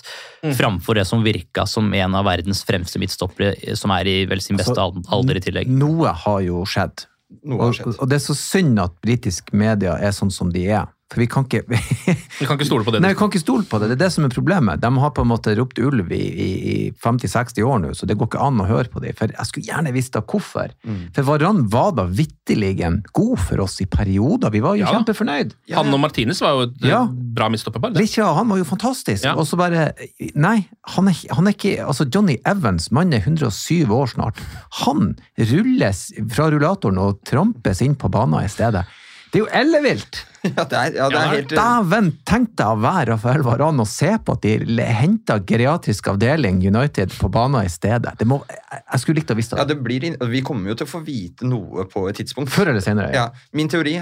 [0.59, 4.61] framfor det som virka som en av verdens fremste midtstoppere, som er i vel sin
[4.61, 5.73] beste Altså, alder i tillegg.
[5.81, 7.09] Noe har jo skjedd.
[7.43, 7.99] Noe har Og, skjedd.
[7.99, 10.87] og det er så synd at britisk media er sånn som de er.
[11.11, 11.65] For vi kan ikke
[12.41, 13.01] Vi kan ikke stole på det.
[13.03, 13.89] Nei, vi kan ikke stole på det.
[13.91, 14.81] Det er det som er problemet.
[14.83, 18.17] De har på en måte ropt ulv i, i, i 50-60 år nå, så det
[18.21, 19.17] går ikke an å høre på dem.
[19.19, 20.71] For jeg skulle gjerne visst da hvorfor.
[20.87, 21.01] Mm.
[21.17, 22.77] For Varan var da vitterlig
[23.17, 24.53] god for oss i perioder.
[24.55, 25.53] Vi var jo Ja kjempefornøyd.
[25.71, 25.81] Ja.
[25.81, 27.03] Han og Martinez var jo et Ja.
[27.11, 27.99] bra midtstopperpar.
[28.21, 29.25] Ja, han var jo fantastisk.
[29.27, 29.35] Ja.
[29.35, 29.91] Og så bare
[30.35, 34.39] Nei, han er, han er ikke Altså, Johnny Evans, mannen er 107 år snart.
[34.85, 35.17] Han
[35.51, 38.87] rulles fra rullatoren og trampes inn på banen i stedet.
[39.31, 40.25] Det er jo ellevilt!
[40.41, 43.89] Ja, det er, ja, det er helt Dæven, tenk deg å være Rafael Varan og
[43.91, 48.15] se på at de henta geriatrisk avdeling United på banen i stedet.
[48.17, 49.77] Det må, jeg skulle likt å visst ja, det.
[49.77, 52.55] det blir, Vi kommer jo til å få vite noe på et tidspunkt.
[52.57, 53.13] Før eller senere.
[53.13, 53.99] Ja, Min teori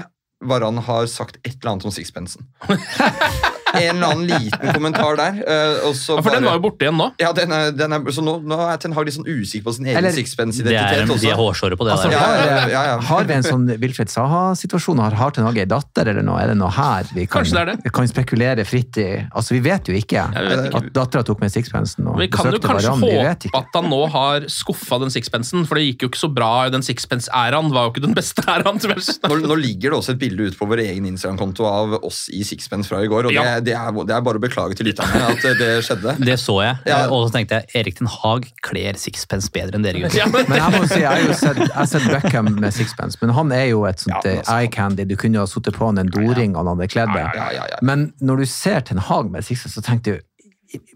[0.47, 2.47] Varan har sagt et eller annet om sixpensen.
[3.75, 5.39] En eller annen liten kommentar der.
[5.45, 7.09] Uh, og så Ja, for den var jo borte igjen nå.
[7.21, 9.73] Ja, den er, den er, så nå, nå er Ten Hag litt sånn usikker på
[9.75, 11.29] sin egen Eller- sixpence-identitet de også.
[11.29, 12.15] er hårsåre på det Altså, der.
[12.17, 12.97] Ja, har, ja, ja, ja.
[13.09, 14.99] har vi en sånn Wilfred Saha-situasjon?
[15.03, 16.39] Har har Ten Hag ei datter, eller noe?
[16.41, 17.93] Er det noe her vi kan, det det.
[17.93, 19.07] kan spekulere fritt i?
[19.35, 20.81] Altså, Vi vet jo ikke Ja, vet ikke.
[20.83, 22.07] at dattera tok med sixpencen.
[22.17, 26.01] Vi kan jo kanskje håpe at han nå har skuffa den sixpencen, for det gikk
[26.07, 26.69] jo ikke så bra.
[26.69, 28.79] Den sixpence-æraen var jo ikke den beste æraen.
[28.79, 32.43] Nå, nå ligger det også et bilde ute på vår egen Instagram-konto av oss i
[32.47, 33.25] sixpence fra i går.
[33.29, 33.43] og Ja.
[33.58, 36.13] det, det, er, det er bare å beklage til lytterne at det skjedde.
[36.25, 36.99] Det så jeg, Ja.
[37.09, 40.17] og så tenkte jeg Erik Den Haag kler sixpence bedre enn dere gutter.
[40.21, 42.73] Ja, men, Men jeg må si, jeg har jo sett, jeg har sett Beckham med
[42.75, 45.05] sixpence, men han er jo et sånt Ja, men eh, altså- eye candy.
[45.09, 47.29] Du kunne jo ha sittet på han en doring han hadde kledd deg.
[47.35, 47.79] Ja, ja, ja.
[47.81, 50.25] Men når du ser Ten Hag med sixpence, så tenker du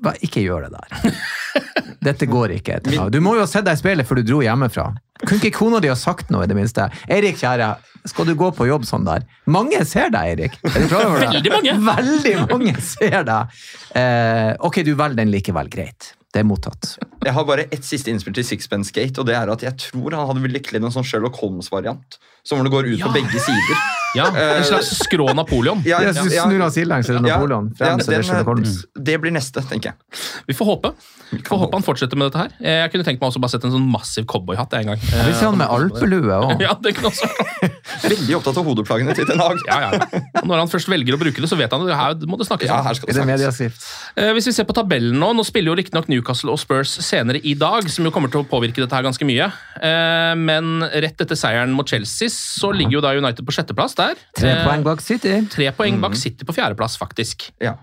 [0.05, 1.15] bare ikke gjør det der.
[2.07, 2.79] Dette går ikke.
[3.09, 4.89] Du må jo ha sett deg i speilet før du dro hjemmefra.
[5.25, 6.89] Kunne ikke kona di ha sagt noe, i det minste?
[7.11, 7.69] Eirik, kjære,
[8.09, 9.23] skal du gå på jobb sånn der?
[9.47, 10.57] Mange ser deg, Eirik.
[10.67, 11.29] Er du klar over det?
[11.31, 11.77] Veldig mange.
[11.87, 13.55] Veldig mange ser deg.
[13.95, 15.69] Eh, ok, du velger den likevel.
[15.71, 16.13] Greit.
[16.33, 16.95] Det er mottatt.
[17.23, 20.15] Jeg har bare ett siste innspill til Sixpence Gate, og det er at jeg tror
[20.17, 22.17] han hadde kledd en sånn Sherlock Holmes-variant.
[22.43, 23.05] Som hvor det går ut Ja.
[23.07, 23.83] på begge sider.
[24.15, 25.81] Ja, En slags skrå Napoleon.
[25.87, 27.69] Ja, Jeg synes ja, snur han sidelengs, så er det Napoleon.
[27.73, 30.21] ja, Frem, det er den, det blir neste, tenker jeg.
[30.47, 30.91] Vi får håpe.
[31.33, 32.51] Vi får håpe han fortsetter med dette her.
[32.83, 35.01] Jeg kunne tenkt meg også bare sette en sånn massiv cowboyhatt en gang.
[35.01, 36.61] Vi ser han med alpelue òg.
[36.63, 37.27] Ja, det kunne også
[38.13, 39.57] Veldig opptatt av hodeplagene til Ten Hag.
[39.67, 40.21] ja, ja.
[40.45, 42.69] Når han først velger å bruke det, så vet han at her må det snakkes
[42.69, 42.85] Ja, om.
[42.87, 43.89] her skal det det snakkes.
[44.19, 47.41] Eh, Hvis vi ser på tabellen nå, nå spiller jo riktignok Newcastle og Spurs senere
[47.43, 49.49] i dag, som jo kommer til å påvirke dette her ganske mye.
[49.81, 54.21] Eh, Men rett etter seieren mot Chelsea så ligger jo da United på sjetteplass der.
[54.37, 55.33] Tre Eh, poeng bak City.
[55.51, 57.49] Tre poeng bak City på fjerdeplass, faktisk.
[57.63, 57.77] Ja.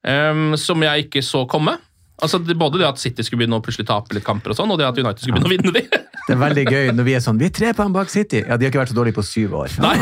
[0.00, 1.76] Um, som jeg ikke så komme.
[2.20, 4.80] Altså, både det at City skulle begynne å plutselig tape litt kamper, og sånn, og
[4.80, 6.06] det at United skulle begynne å vinne de.
[6.30, 8.44] Det er veldig gøy når vi er sånn Vi er tre poeng bak City.
[8.44, 9.72] Ja, de har ikke vært så dårlige på syv år.
[9.82, 9.96] Nei.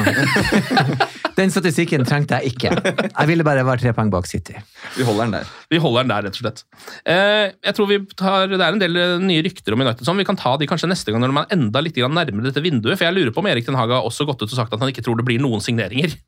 [1.39, 2.73] Den statistikken trengte jeg ikke.
[2.75, 4.59] Jeg ville bare være tre poeng bak City.
[4.97, 5.53] Vi holder den der.
[5.71, 6.65] Vi holder den der, rett og slett.
[7.07, 10.03] Eh, jeg tror vi tar, Det er en del eh, nye rykter om United.
[10.05, 10.19] Sånn.
[10.19, 12.65] Vi kan ta de kanskje neste gang når man er enda litt grann nærmere dette
[12.65, 12.99] vinduet.
[12.99, 14.83] For jeg lurer på om Erik Den Haga har også gått ut og sagt at
[14.83, 16.19] han ikke tror det blir noen signeringer.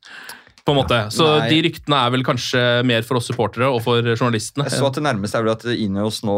[0.65, 0.97] På en måte.
[1.13, 1.47] Så Nei.
[1.49, 4.67] de ryktene er vel kanskje mer for oss supportere og for journalistene.
[4.69, 6.37] Jeg så at det nærmeste er vel at Ineos nå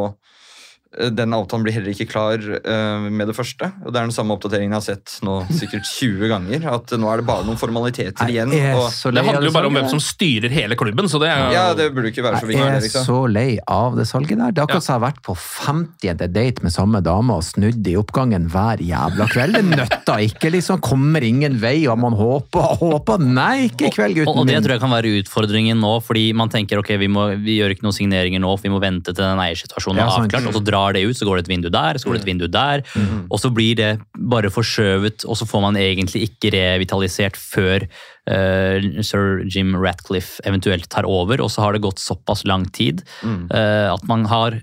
[1.14, 3.70] den avtalen blir heller ikke klar uh, med det første.
[3.84, 6.68] og Det er den samme oppdateringen jeg har sett nå sikkert 20 ganger.
[6.74, 8.54] At nå er det bare noen formaliteter igjen.
[8.78, 11.10] Og, Det handler jo bare om hvem som styrer hele klubben.
[11.10, 12.62] så det er ja, det burde ikke være så viktig.
[12.64, 13.06] Jeg er Liksom.
[13.08, 14.52] så lei av det salget der.
[14.52, 16.28] Det er akkurat som jeg har vært på 50.
[16.34, 19.58] date med samme dame og snudd i oppgangen hver jævla kveld.
[19.58, 20.82] Det nøtter ikke, liksom.
[20.84, 23.24] Kommer ingen vei, og man håper og håper.
[23.24, 24.41] Nei, ikke i kveld, gutten min.
[24.44, 27.60] og det tror jeg kan være utfordringen nå, fordi man tenker ok, vi, må, vi
[27.62, 30.58] gjør ikke noen signeringer nå, for vi må vente til den eiersituasjonen er avklart, og
[30.58, 32.32] så drar drar det ut, så går det et vindu der, så går det et
[32.32, 32.84] vindu der.
[33.32, 37.86] Og så blir det bare forskjøvet, og så får man egentlig ikke revitalisert før
[38.30, 41.42] uh, sir Jim Ratcliffe eventuelt tar over.
[41.42, 44.60] Og så har det gått såpass lang tid uh, at man har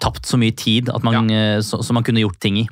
[0.00, 1.58] tapt så mye tid som man, ja.
[1.58, 2.68] uh, så man kunne gjort ting i.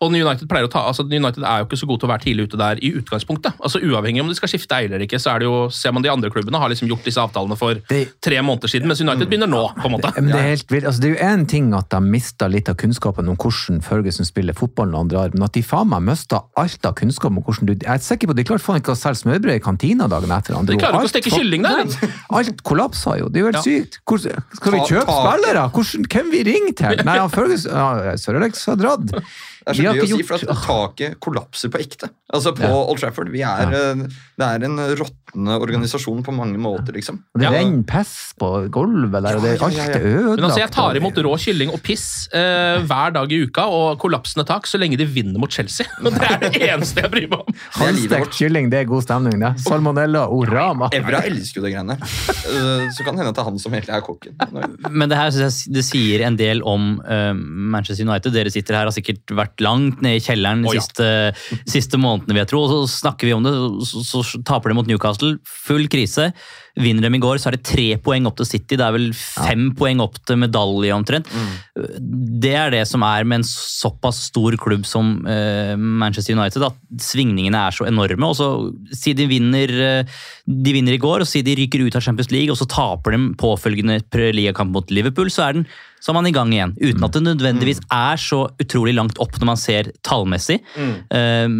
[0.00, 2.24] Og United pleier å ta, altså United er jo ikke så gode til å være
[2.26, 3.56] tidlig ute der i utgangspunktet.
[3.60, 6.04] Altså Uavhengig om de skal skifte eier eller ikke, så er det jo, ser man
[6.04, 7.78] de andre klubbene har liksom gjort disse avtalene for
[8.24, 9.62] tre måneder siden, mens United begynner nå.
[9.76, 10.12] på en måte.
[10.18, 10.86] Men det er helt vilt.
[10.88, 14.26] Altså, det er jo én ting at de mista litt av kunnskapen om hvordan Førgesen
[14.26, 17.68] spiller fotball når andre men at de faen meg mista alt av kunnskap om hvordan
[17.68, 20.08] du Jeg er sikker på at de klarte faen ikke å selge smørbrød i kantina
[20.10, 20.74] dagen etter andre.
[20.76, 21.84] De klarer ikke å steke kylling der.
[21.86, 22.10] Nei,
[22.40, 23.28] Alt kollapsa jo.
[23.32, 23.64] Det er jo helt Ja.
[23.66, 24.00] sykt.
[24.06, 25.66] Hvor, skal vi kjøpe ta- spillere?
[25.76, 27.04] Hvordan, hvem vi ringer til?
[27.06, 29.14] Nei, Førgesen Ferguson ja, Sir Alex har dratt.
[29.66, 32.08] Det er så gøy å si, for at taket kollapser på ekte.
[32.32, 32.82] Altså På Ja.
[32.86, 33.30] Old Trafford.
[33.34, 33.94] Vi er, ja.
[34.38, 37.18] Det er en råtne organisasjon på mange måter, liksom.
[37.34, 39.98] Det er renner piss på gulvet der, og det, Ja, ja, alt ja, ja.
[39.98, 40.36] er ødelagt.
[40.38, 43.98] Men altså, Jeg tar imot rå kylling og piss eh, hver dag i uka og
[44.02, 45.86] kollapsende tak så lenge de vinner mot Chelsea.
[46.04, 47.58] Og Det er det eneste jeg bryr meg om.
[47.80, 49.52] Halvstekt kylling, det er god stemning, det.
[49.66, 50.90] Salmonella orama.
[50.94, 51.98] Evra elsker jo det greiene.
[51.98, 54.38] Eh, Så kan det hende at det er han som egentlig er kokken.
[54.94, 58.30] Men det her synes jeg det sier en del om uh, Manchester United.
[58.36, 60.84] Dere sitter her har sikkert vært langt ned i kjelleren de oh, ja.
[60.84, 61.08] siste,
[61.70, 62.62] siste månedene, vil jeg tro.
[62.66, 63.54] Og så snakker vi om det,
[63.88, 65.36] så, så taper de mot Newcastle.
[65.66, 66.30] Full krise.
[66.76, 68.76] Vinner dem i går, så er det tre poeng opp til City.
[68.76, 71.30] Det er vel fem poeng opp til medalje omtrent.
[71.72, 77.00] Det er det som er med en såpass stor klubb som eh, Manchester United, at
[77.00, 78.28] svingningene er så enorme.
[78.28, 78.50] og så
[78.92, 82.28] Si de vinner, eh, de vinner i går, og si de ryker ut av Champions
[82.34, 83.96] League, og så taper de påfølgende
[84.36, 85.66] ligakamp mot Liverpool, så er, den,
[86.04, 86.76] så er man i gang igjen.
[86.76, 90.60] Uten at det nødvendigvis er så utrolig langt opp når man ser tallmessig.
[90.76, 91.56] Mm.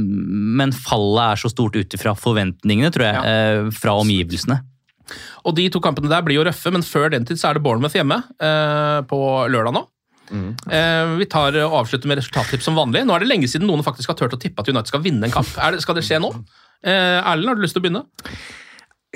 [0.61, 3.77] men fallet er så stort ut ifra forventningene, tror jeg, ja.
[3.81, 4.61] fra omgivelsene.
[5.47, 7.63] Og De to kampene der blir jo røffe, men før den tid så er det
[7.67, 9.21] Bournemouth hjemme eh, på
[9.53, 9.85] lørdag nå.
[10.27, 13.05] Eh, vi tar og avslutter med resultattips som vanlig.
[13.07, 15.29] Nå er det lenge siden noen faktisk har turt å tippe at United skal vinne
[15.29, 15.53] en kamp.
[15.63, 16.33] Er det, skal det skje nå?
[16.83, 18.03] Eh, Erlend, har du lyst til å begynne?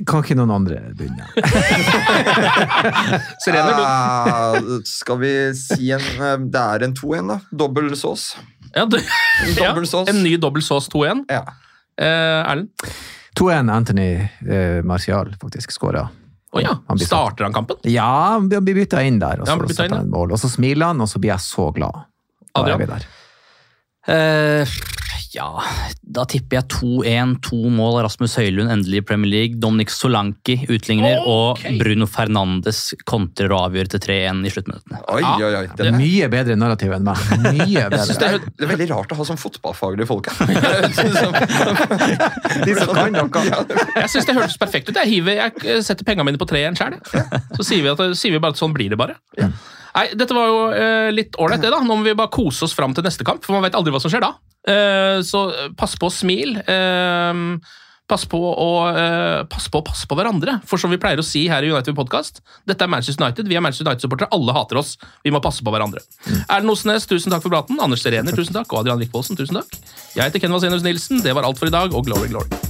[0.07, 1.27] Kan ikke noen andre begynne?
[3.45, 3.75] Serene,
[4.63, 7.39] du- skal vi si en eh, Det er en 2-1, da.
[7.65, 8.31] Dobbel sås.
[8.77, 8.97] Ja, du,
[9.59, 10.09] ja, sås.
[10.09, 11.25] en ny dobbel sås 2-1.
[11.31, 11.43] Ja.
[12.01, 12.71] Eh, Erlend?
[13.39, 16.09] 2-1 Anthony eh, Martial faktisk skåra.
[16.53, 16.73] Å ja.
[16.89, 17.77] Han blir satt- Starter han kampen?
[17.87, 20.17] Ja, han blir bytta inn der, og Ja, så han byttet setter inn, ja.
[20.17, 20.33] mål.
[20.35, 21.93] Og så smiler han, og så blir jeg så glad.
[22.55, 22.81] Da Adrian?
[22.81, 23.07] er vi der.
[24.09, 24.65] Eh,
[25.31, 25.63] ja,
[26.03, 27.37] da tipper jeg 2-1.
[27.47, 29.59] To mål av Rasmus Høylund endelig i Premier League.
[29.63, 31.77] Dominic Solanki utligner, okay.
[31.77, 34.99] og Bruno Fernandes kontrer og avgjør til 3-1 i sluttminuttene.
[35.15, 35.67] Oi, Ja, oi, oi.
[35.79, 37.19] Det er mye bedre narrativ enn meg.
[37.45, 38.07] Mye bedre.
[38.11, 40.47] det er- det er veldig rart å ha sånn fotballfaglige folk her.
[42.67, 43.45] De som kan noe.
[44.01, 44.97] Jeg synes det hørtes perfekt ut.
[44.97, 45.33] Jeg, hiver,
[45.63, 46.95] jeg setter pengene mine på tre igjen sjøl.
[47.55, 49.15] Så sier vi, at, sier vi bare at sånn blir det bare.
[49.97, 51.73] Nei, Dette var jo eh, litt ålreit, det.
[51.73, 51.83] da.
[51.83, 54.01] Nå må vi bare kose oss fram til neste kamp, for man vet aldri hva
[54.03, 54.35] som skjer da.
[54.71, 56.57] Eh, så eh, pass på å smil.
[56.63, 57.45] Eh,
[58.11, 60.59] pass på å eh, pass på pass passe på hverandre.
[60.67, 63.51] For som vi pleier å si her i United Podcast, dette er Manchester United.
[63.51, 64.31] Vi er Manchester United-supportere.
[64.35, 64.97] Alle hater oss.
[65.27, 66.03] Vi må passe på hverandre.
[66.49, 67.79] Erlend Osnes, tusen takk for praten.
[67.83, 68.71] Anders Serener, tusen takk.
[68.73, 69.79] Og Adrian Wickvoldsen, tusen takk.
[70.17, 71.23] Jeg heter Ken Vasenius Nilsen.
[71.25, 72.70] Det var alt for i dag, og glory, glory.